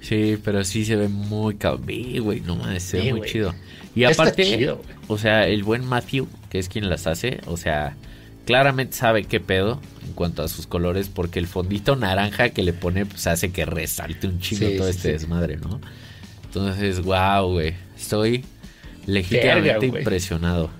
Sí, 0.00 0.38
pero 0.42 0.64
sí 0.64 0.84
se 0.86 0.96
ve 0.96 1.08
muy 1.08 1.56
cabrón. 1.56 1.84
Güey, 2.22 2.40
no 2.40 2.56
mames, 2.56 2.82
se 2.82 2.96
ve 2.98 3.02
Sí, 3.04 3.12
muy 3.12 3.28
chido. 3.28 3.54
Y 4.00 4.04
aparte, 4.04 4.44
chido, 4.44 4.82
o 5.08 5.18
sea, 5.18 5.46
el 5.46 5.64
buen 5.64 5.84
Matthew, 5.84 6.28
que 6.50 6.58
es 6.58 6.68
quien 6.68 6.88
las 6.88 7.06
hace, 7.06 7.40
o 7.46 7.56
sea, 7.56 7.96
claramente 8.44 8.96
sabe 8.96 9.24
qué 9.24 9.40
pedo 9.40 9.80
en 10.06 10.12
cuanto 10.12 10.42
a 10.42 10.48
sus 10.48 10.66
colores, 10.66 11.08
porque 11.08 11.38
el 11.38 11.46
fondito 11.46 11.96
naranja 11.96 12.50
que 12.50 12.62
le 12.62 12.72
pone, 12.72 13.06
pues 13.06 13.26
hace 13.26 13.50
que 13.50 13.64
resalte 13.64 14.26
un 14.26 14.40
chingo 14.40 14.66
Sí, 14.68 14.76
todo 14.76 14.86
sí, 14.90 14.96
este 14.96 15.08
sí. 15.08 15.12
desmadre, 15.12 15.56
¿no? 15.56 15.80
Entonces, 16.44 17.02
wow, 17.02 17.50
güey. 17.52 17.74
Estoy 17.96 18.44
legítimamente 19.06 19.78
Verga, 19.78 19.98
impresionado. 19.98 20.70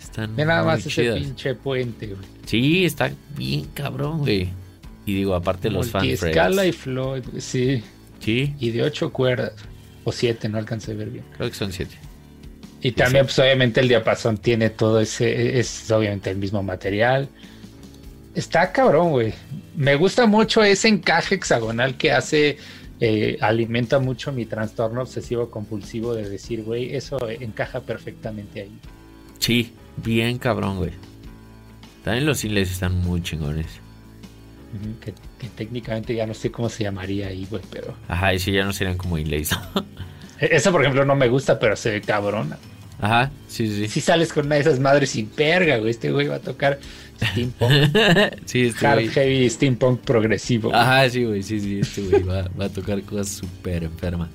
Están 0.00 0.34
Ve 0.36 0.44
nada 0.44 0.64
más 0.64 0.80
ese 0.80 0.90
chidas. 0.90 1.18
pinche 1.18 1.54
puente, 1.54 2.06
güey. 2.06 2.20
Sí, 2.46 2.84
está 2.84 3.10
bien 3.36 3.66
cabrón, 3.74 4.18
güey. 4.20 4.48
Y 5.04 5.14
digo, 5.14 5.34
aparte 5.34 5.70
los 5.70 5.90
fan 5.90 6.02
Multiescala 6.06 6.66
y. 6.66 6.72
Floyd, 6.72 7.22
sí. 7.38 7.82
Sí, 8.20 8.54
Y 8.58 8.70
de 8.70 8.82
ocho 8.82 9.12
cuerdas. 9.12 9.52
O 10.04 10.12
siete, 10.12 10.48
no 10.48 10.58
alcancé 10.58 10.92
a 10.92 10.94
ver 10.94 11.10
bien. 11.10 11.24
creo 11.36 11.48
que 11.50 11.54
son 11.56 11.72
siete. 11.72 11.96
Y 12.80 12.92
también, 12.92 13.24
pues 13.24 13.38
obviamente 13.40 13.80
el 13.80 13.88
diapasón 13.88 14.38
tiene 14.38 14.70
todo 14.70 15.00
ese, 15.00 15.58
es 15.58 15.90
obviamente 15.90 16.30
el 16.30 16.36
mismo 16.36 16.62
material. 16.62 17.28
Está 18.34 18.70
cabrón, 18.70 19.10
güey. 19.10 19.34
Me 19.76 19.96
gusta 19.96 20.26
mucho 20.26 20.62
ese 20.62 20.86
encaje 20.88 21.34
hexagonal 21.34 21.96
que 21.96 22.12
hace, 22.12 22.56
eh, 23.00 23.36
alimenta 23.40 23.98
mucho 23.98 24.30
mi 24.30 24.44
trastorno 24.46 25.02
obsesivo 25.02 25.50
compulsivo 25.50 26.14
de 26.14 26.28
decir, 26.28 26.62
güey, 26.62 26.94
eso 26.94 27.18
encaja 27.28 27.80
perfectamente 27.80 28.62
ahí. 28.62 28.78
Sí, 29.40 29.72
bien 29.96 30.38
cabrón, 30.38 30.76
güey. 30.76 30.92
También 32.04 32.26
los 32.26 32.44
inlays 32.44 32.70
están 32.70 32.94
muy 32.94 33.22
chingones. 33.22 33.66
Que, 35.00 35.14
que 35.38 35.48
técnicamente 35.56 36.14
ya 36.14 36.26
no 36.26 36.34
sé 36.34 36.52
cómo 36.52 36.68
se 36.68 36.84
llamaría 36.84 37.28
ahí, 37.28 37.46
güey, 37.50 37.62
pero... 37.72 37.94
Ajá, 38.06 38.34
y 38.34 38.38
si 38.38 38.52
ya 38.52 38.64
no 38.64 38.72
serían 38.72 38.96
como 38.96 39.18
inlays. 39.18 39.50
E- 39.80 40.07
Eso, 40.40 40.70
por 40.72 40.82
ejemplo, 40.82 41.04
no 41.04 41.14
me 41.16 41.28
gusta, 41.28 41.58
pero 41.58 41.76
se 41.76 41.90
ve 41.90 42.00
cabrona. 42.00 42.56
Ajá, 43.00 43.30
sí, 43.46 43.68
sí. 43.72 43.88
Si 43.88 44.00
sales 44.00 44.32
con 44.32 44.46
una 44.46 44.56
de 44.56 44.62
esas 44.62 44.80
madres 44.80 45.10
sin 45.10 45.28
perga, 45.28 45.76
güey, 45.78 45.90
este 45.90 46.10
güey 46.10 46.26
va 46.26 46.36
a 46.36 46.40
tocar 46.40 46.78
steampunk, 47.16 47.72
sí, 48.44 48.66
este 48.66 48.86
hard 48.86 48.94
güey. 48.96 49.08
heavy 49.08 49.50
steampunk 49.50 50.00
progresivo. 50.00 50.70
güey. 50.70 50.80
Ajá, 50.80 51.08
sí, 51.10 51.24
güey, 51.24 51.42
sí, 51.42 51.60
sí, 51.60 51.80
este 51.80 52.02
güey 52.02 52.22
va, 52.22 52.48
va 52.60 52.64
a 52.66 52.68
tocar 52.68 53.00
cosas 53.02 53.28
súper 53.28 53.84
enfermas. 53.84 54.28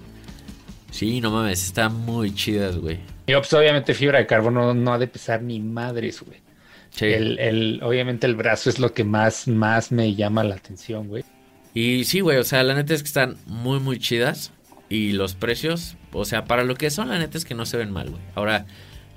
Sí, 0.91 1.19
no 1.21 1.31
mames, 1.31 1.63
están 1.65 1.93
muy 1.93 2.33
chidas, 2.33 2.77
güey. 2.77 2.99
Y 3.27 3.33
pues, 3.33 3.51
obviamente 3.53 3.93
fibra 3.93 4.19
de 4.19 4.27
carbono 4.27 4.73
no 4.73 4.93
ha 4.93 4.97
de 4.99 5.07
pesar 5.07 5.41
ni 5.41 5.59
madres, 5.59 6.21
güey. 6.21 6.39
Sí. 6.91 7.05
El, 7.05 7.39
el- 7.39 7.79
obviamente 7.83 8.27
el 8.27 8.35
brazo 8.35 8.69
es 8.69 8.77
lo 8.79 8.93
que 8.93 9.03
más, 9.03 9.47
más 9.47 9.91
me 9.91 10.13
llama 10.15 10.43
la 10.43 10.55
atención, 10.55 11.07
güey. 11.07 11.23
Y 11.73 12.03
sí, 12.05 12.19
güey, 12.19 12.37
o 12.37 12.43
sea, 12.43 12.61
la 12.63 12.75
neta 12.75 12.93
es 12.93 13.01
que 13.01 13.07
están 13.07 13.35
muy, 13.47 13.79
muy 13.79 13.97
chidas. 13.97 14.51
Y 14.93 15.13
los 15.13 15.33
precios, 15.33 15.95
o 16.11 16.23
sea, 16.25 16.45
para 16.45 16.63
lo 16.63 16.75
que 16.75 16.89
son, 16.91 17.09
la 17.09 17.17
neta 17.17 17.37
es 17.37 17.45
que 17.45 17.55
no 17.55 17.65
se 17.65 17.77
ven 17.77 17.91
mal, 17.91 18.09
güey. 18.11 18.21
Ahora, 18.35 18.65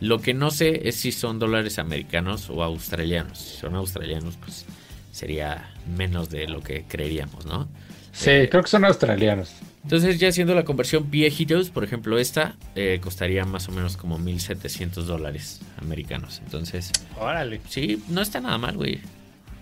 lo 0.01 0.21
que 0.21 0.33
no 0.35 0.51
sé 0.51 0.89
es 0.89 0.97
si 0.97 1.13
son 1.13 1.39
dólares 1.39 1.79
americanos 1.79 2.49
o 2.51 2.63
australianos. 2.63 3.39
Si 3.39 3.57
son 3.59 3.75
australianos, 3.75 4.37
pues 4.39 4.65
sería 5.13 5.71
menos 5.97 6.31
de 6.31 6.47
lo 6.49 6.63
que 6.63 6.85
creeríamos, 6.89 7.45
¿no? 7.47 7.69
Sí, 8.13 8.31
Eh, 8.31 8.49
creo 8.51 8.63
que 8.63 8.69
son 8.71 8.85
australianos. 8.85 9.51
Entonces, 9.83 10.19
ya 10.19 10.29
haciendo 10.29 10.55
la 10.55 10.65
conversión 10.65 11.11
viejitos, 11.11 11.71
por 11.71 11.85
ejemplo, 11.85 12.19
esta 12.19 12.57
eh, 12.75 12.99
costaría 13.03 13.45
más 13.45 13.69
o 13.69 13.73
menos 13.73 13.97
como 13.97 14.19
1.700 14.19 15.05
dólares 15.05 15.61
americanos. 15.81 16.41
Entonces, 16.45 16.91
Órale. 17.21 17.61
sí, 17.69 18.03
no 18.09 18.21
está 18.23 18.41
nada 18.41 18.59
mal, 18.59 18.77
güey. 18.77 19.01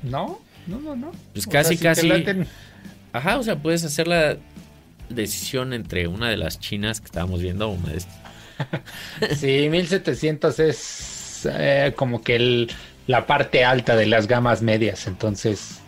No, 0.03 0.41
no, 0.67 0.79
no, 0.81 0.95
no. 0.97 1.13
Pues 1.33 1.47
O 1.47 1.51
casi, 1.51 1.77
sea, 1.77 1.95
si 1.95 2.03
te 2.03 2.09
casi. 2.09 2.23
laten- 2.25 2.47
Ajá, 3.13 3.39
o 3.39 3.43
sea, 3.43 3.57
puedes 3.61 3.85
hacer 3.85 4.09
la 4.09 4.37
decisión 5.09 5.73
entre 5.73 6.07
una 6.09 6.29
de 6.29 6.37
las 6.37 6.59
chinas 6.61 7.01
que 7.01 7.07
estábamos 7.07 7.41
viendo 7.43 7.69
o 7.69 7.73
una 7.73 7.91
de 7.91 7.99
estas. 7.99 8.15
Sí, 9.37 9.69
1700 9.71 10.59
es 10.61 11.49
eh, 11.53 11.93
como 11.97 12.23
que 12.23 12.37
el- 12.37 12.71
la 13.07 13.27
parte 13.27 13.65
alta 13.65 13.97
de 13.97 14.07
las 14.07 14.27
gamas 14.29 14.63
medias. 14.63 15.07
Entonces, 15.07 15.81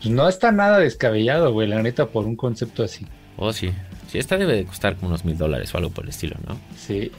pues, 0.00 0.10
no 0.10 0.28
está 0.28 0.52
nada 0.52 0.78
descabellado, 0.78 1.52
güey, 1.52 1.66
la 1.68 1.82
neta, 1.82 2.06
por 2.06 2.26
un 2.26 2.36
concepto 2.36 2.84
así. 2.84 3.06
Oh, 3.36 3.52
sí. 3.52 3.70
Sí, 4.10 4.18
esta 4.18 4.36
debe 4.36 4.54
de 4.54 4.64
costar 4.64 4.94
como 4.96 5.08
unos 5.08 5.24
mil 5.24 5.36
dólares 5.36 5.74
o 5.74 5.78
algo 5.78 5.90
por 5.90 6.04
el 6.04 6.10
estilo, 6.10 6.36
¿no? 6.46 6.58
Sí, 6.76 7.10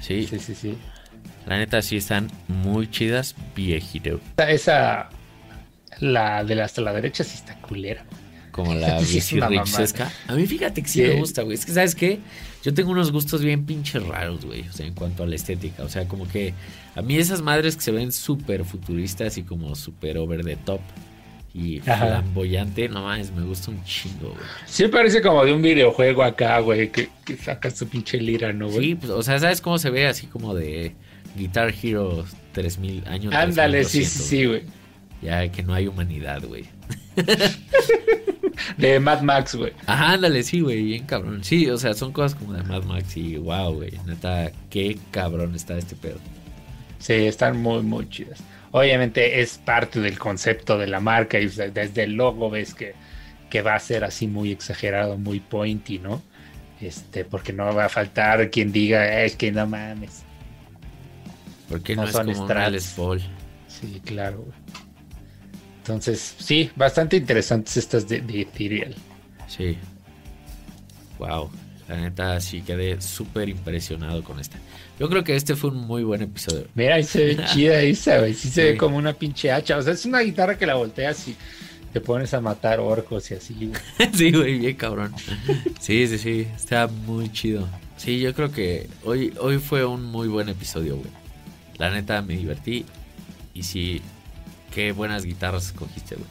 Sí, 0.00 0.26
sí, 0.26 0.38
sí, 0.38 0.54
sí. 0.54 0.78
la 1.46 1.58
neta 1.58 1.82
sí 1.82 1.96
están 1.96 2.30
muy 2.48 2.88
chidas, 2.90 3.34
viejito. 3.56 4.20
Esa, 4.36 4.50
esa- 4.50 5.08
la 5.98 6.44
de 6.44 6.54
la 6.54 6.64
hasta 6.64 6.80
la 6.82 6.92
derecha 6.92 7.24
sí 7.24 7.34
está 7.36 7.54
culera. 7.56 8.04
Como 8.50 8.74
la 8.76 8.98
Richesca. 8.98 10.10
A 10.26 10.34
mí 10.34 10.46
fíjate 10.46 10.82
que 10.82 10.88
sí, 10.88 11.00
Sí. 11.02 11.08
me 11.08 11.14
gusta, 11.16 11.42
güey. 11.42 11.54
Es 11.54 11.64
que, 11.66 11.72
¿sabes 11.72 11.94
qué? 11.94 12.18
Yo 12.62 12.74
tengo 12.74 12.90
unos 12.90 13.10
gustos 13.12 13.42
bien 13.42 13.64
pinches 13.64 14.02
raros, 14.06 14.44
güey. 14.44 14.62
O 14.68 14.72
sea, 14.72 14.86
en 14.86 14.94
cuanto 14.94 15.22
a 15.22 15.26
la 15.26 15.34
estética. 15.34 15.82
O 15.82 15.88
sea, 15.88 16.06
como 16.08 16.28
que 16.28 16.52
a 16.94 17.02
mí 17.02 17.16
esas 17.16 17.40
madres 17.42 17.76
que 17.76 17.82
se 17.82 17.90
ven 17.92 18.12
súper 18.12 18.64
futuristas 18.64 19.38
y 19.38 19.42
como 19.42 19.74
súper 19.74 20.18
over 20.18 20.44
the 20.44 20.56
top 20.56 20.80
y 21.52 21.80
flamboyante, 21.80 22.88
no 22.88 23.02
mames, 23.02 23.32
me 23.32 23.42
gusta 23.42 23.72
un 23.72 23.82
chingo, 23.84 24.28
güey. 24.28 24.44
Sí 24.66 24.86
parece 24.86 25.20
como 25.20 25.44
de 25.44 25.52
un 25.52 25.60
videojuego 25.62 26.22
acá, 26.22 26.60
güey, 26.60 26.92
que, 26.92 27.08
que 27.24 27.36
saca 27.36 27.70
su 27.72 27.88
pinche 27.88 28.20
lira, 28.20 28.52
¿no, 28.52 28.68
güey? 28.68 28.90
Sí, 28.90 28.94
pues, 28.94 29.10
o 29.10 29.20
sea, 29.22 29.36
¿sabes 29.40 29.60
cómo 29.60 29.76
se 29.78 29.90
ve? 29.90 30.06
Así 30.06 30.28
como 30.28 30.54
de 30.54 30.92
Guitar 31.36 31.74
Hero 31.82 32.24
3000 32.52 33.02
años. 33.08 33.34
Ándale, 33.34 33.82
sí, 33.84 34.04
sí, 34.04 34.22
sí, 34.22 34.44
güey. 34.44 34.62
Ya 35.22 35.50
que 35.50 35.62
no 35.64 35.74
hay 35.74 35.88
humanidad, 35.88 36.40
güey. 36.46 36.66
De 38.76 39.00
Mad 39.00 39.22
Max, 39.22 39.54
güey. 39.54 39.72
Ajá, 39.86 40.12
ándale, 40.12 40.42
sí, 40.42 40.60
güey, 40.60 40.82
bien 40.82 41.06
cabrón. 41.06 41.42
Sí, 41.44 41.68
o 41.68 41.76
sea, 41.78 41.94
son 41.94 42.12
cosas 42.12 42.34
como 42.38 42.52
de 42.52 42.62
Mad 42.62 42.82
Max 42.84 43.16
y 43.16 43.36
wow, 43.36 43.74
güey. 43.74 43.92
Neta, 44.06 44.50
qué 44.68 44.98
cabrón 45.10 45.54
está 45.54 45.76
este 45.78 45.96
pedo. 45.96 46.18
Sí, 46.98 47.14
están 47.14 47.60
muy, 47.60 47.82
muy 47.82 48.08
chidas. 48.08 48.40
Obviamente 48.72 49.40
es 49.40 49.58
parte 49.58 50.00
del 50.00 50.18
concepto 50.18 50.78
de 50.78 50.86
la 50.86 51.00
marca 51.00 51.38
y 51.40 51.46
desde 51.46 52.02
el 52.04 52.12
logo 52.12 52.50
ves 52.50 52.74
que, 52.74 52.94
que 53.48 53.62
va 53.62 53.74
a 53.74 53.80
ser 53.80 54.04
así 54.04 54.26
muy 54.26 54.52
exagerado, 54.52 55.16
muy 55.16 55.40
pointy, 55.40 55.98
¿no? 55.98 56.22
Este, 56.80 57.24
porque 57.24 57.52
no 57.52 57.74
va 57.74 57.86
a 57.86 57.88
faltar 57.88 58.50
quien 58.50 58.70
diga, 58.72 59.20
"Eh, 59.22 59.26
es 59.26 59.36
que 59.36 59.50
no 59.50 59.66
mames. 59.66 60.22
Porque 61.68 61.94
No 61.94 62.02
no, 62.02 62.08
es 62.08 62.12
son 62.14 62.26
como 62.26 62.42
un. 62.42 62.48
Sí, 63.68 64.00
claro, 64.04 64.38
güey. 64.38 64.52
Entonces, 65.90 66.36
sí, 66.38 66.70
bastante 66.76 67.16
interesantes 67.16 67.76
estas 67.76 68.08
de, 68.08 68.20
de 68.20 68.42
Ethereal. 68.42 68.94
Sí. 69.48 69.76
Wow. 71.18 71.50
La 71.88 71.96
neta, 71.96 72.40
sí 72.40 72.62
quedé 72.62 73.00
súper 73.00 73.48
impresionado 73.48 74.22
con 74.22 74.38
esta. 74.38 74.58
Yo 75.00 75.08
creo 75.08 75.24
que 75.24 75.34
este 75.34 75.56
fue 75.56 75.70
un 75.70 75.78
muy 75.78 76.04
buen 76.04 76.22
episodio. 76.22 76.68
Mira, 76.76 76.94
ahí 76.94 77.02
se 77.02 77.24
ve 77.24 77.44
chida 77.52 77.80
esa, 77.80 78.18
güey. 78.18 78.34
Sí 78.34 78.48
se 78.48 78.64
ve 78.64 78.76
como 78.76 78.96
una 78.96 79.12
pinche 79.12 79.50
hacha. 79.50 79.76
O 79.76 79.82
sea, 79.82 79.94
es 79.94 80.06
una 80.06 80.20
guitarra 80.20 80.56
que 80.56 80.66
la 80.66 80.74
volteas 80.74 81.26
y 81.26 81.36
te 81.92 82.00
pones 82.00 82.32
a 82.34 82.40
matar 82.40 82.78
orcos 82.78 83.28
y 83.32 83.34
así, 83.34 83.54
güey. 83.54 84.10
sí, 84.14 84.30
güey, 84.30 84.58
bien 84.58 84.76
cabrón. 84.76 85.12
Sí, 85.80 86.06
sí, 86.06 86.18
sí. 86.18 86.46
Está 86.54 86.86
muy 86.86 87.32
chido. 87.32 87.68
Sí, 87.96 88.20
yo 88.20 88.32
creo 88.32 88.52
que 88.52 88.88
hoy, 89.04 89.34
hoy 89.40 89.58
fue 89.58 89.84
un 89.84 90.04
muy 90.04 90.28
buen 90.28 90.48
episodio, 90.48 90.96
güey. 90.96 91.10
La 91.78 91.90
neta, 91.90 92.22
me 92.22 92.36
divertí. 92.36 92.84
Y 93.52 93.64
sí, 93.64 94.00
qué 94.72 94.92
buenas 94.92 95.24
guitarras 95.24 95.66
escogiste, 95.66 96.16
güey. 96.16 96.28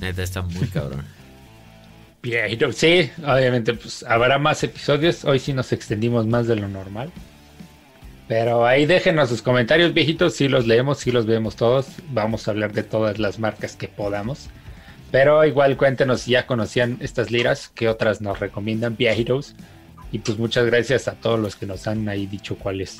Neta, 0.00 0.22
está 0.22 0.42
muy 0.42 0.66
cabrón. 0.68 1.04
Bien, 2.22 2.58
sí, 2.72 3.10
obviamente, 3.24 3.74
pues 3.74 4.02
habrá 4.02 4.38
más 4.38 4.62
episodios. 4.64 5.24
Hoy 5.24 5.38
sí 5.38 5.52
nos 5.52 5.72
extendimos 5.72 6.26
más 6.26 6.48
de 6.48 6.56
lo 6.56 6.66
normal. 6.66 7.12
Pero 8.26 8.66
ahí 8.66 8.84
déjenos 8.84 9.28
sus 9.28 9.42
comentarios, 9.42 9.94
viejitos. 9.94 10.34
Si 10.34 10.48
los 10.48 10.66
leemos, 10.66 10.98
si 10.98 11.12
los 11.12 11.26
vemos 11.26 11.54
todos. 11.54 11.86
Vamos 12.10 12.48
a 12.48 12.50
hablar 12.50 12.72
de 12.72 12.82
todas 12.82 13.18
las 13.20 13.38
marcas 13.38 13.76
que 13.76 13.86
podamos. 13.86 14.48
Pero 15.12 15.44
igual 15.44 15.76
cuéntenos 15.76 16.22
si 16.22 16.32
ya 16.32 16.46
conocían 16.46 16.98
estas 17.00 17.30
liras, 17.30 17.70
qué 17.74 17.88
otras 17.88 18.20
nos 18.20 18.40
recomiendan, 18.40 18.96
viejitos. 18.96 19.54
Y 20.10 20.18
pues 20.18 20.38
muchas 20.38 20.66
gracias 20.66 21.08
a 21.08 21.14
todos 21.14 21.38
los 21.38 21.54
que 21.54 21.66
nos 21.66 21.86
han 21.86 22.08
ahí 22.08 22.26
dicho 22.26 22.56
cuáles. 22.56 22.98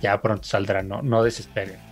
Ya 0.00 0.20
pronto 0.22 0.44
saldrán, 0.44 0.88
no, 0.88 1.02
no 1.02 1.22
desesperen. 1.22 1.91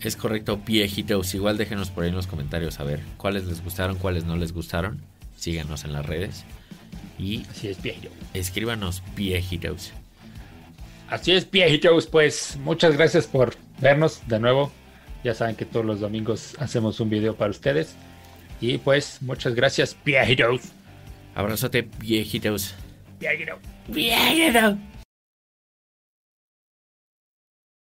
Es 0.00 0.16
correcto, 0.16 0.58
viejitos. 0.64 1.34
Igual 1.34 1.58
déjenos 1.58 1.90
por 1.90 2.04
ahí 2.04 2.10
en 2.10 2.16
los 2.16 2.26
comentarios 2.26 2.78
a 2.80 2.84
ver 2.84 3.00
cuáles 3.16 3.44
les 3.46 3.62
gustaron, 3.62 3.96
cuáles 3.96 4.24
no 4.24 4.36
les 4.36 4.52
gustaron. 4.52 5.00
Síganos 5.36 5.84
en 5.84 5.92
las 5.92 6.06
redes. 6.06 6.44
Y 7.18 7.44
Así 7.50 7.68
es, 7.68 7.82
viejito. 7.82 8.10
escríbanos 8.34 9.02
viejitos. 9.16 9.92
Así 11.08 11.32
es, 11.32 11.50
viejitos. 11.50 12.06
Pues 12.06 12.56
muchas 12.62 12.96
gracias 12.96 13.26
por 13.26 13.56
vernos 13.80 14.20
de 14.28 14.38
nuevo. 14.38 14.70
Ya 15.24 15.34
saben 15.34 15.56
que 15.56 15.64
todos 15.64 15.84
los 15.84 15.98
domingos 16.00 16.54
hacemos 16.58 17.00
un 17.00 17.10
video 17.10 17.34
para 17.34 17.50
ustedes. 17.50 17.96
Y 18.60 18.78
pues, 18.78 19.18
muchas 19.20 19.54
gracias, 19.54 19.96
viejitos. 20.04 20.60
Abrazote, 21.34 21.88
viejitos. 21.98 22.74
Viejito. 23.18 23.58
Viejitos. 23.88 24.74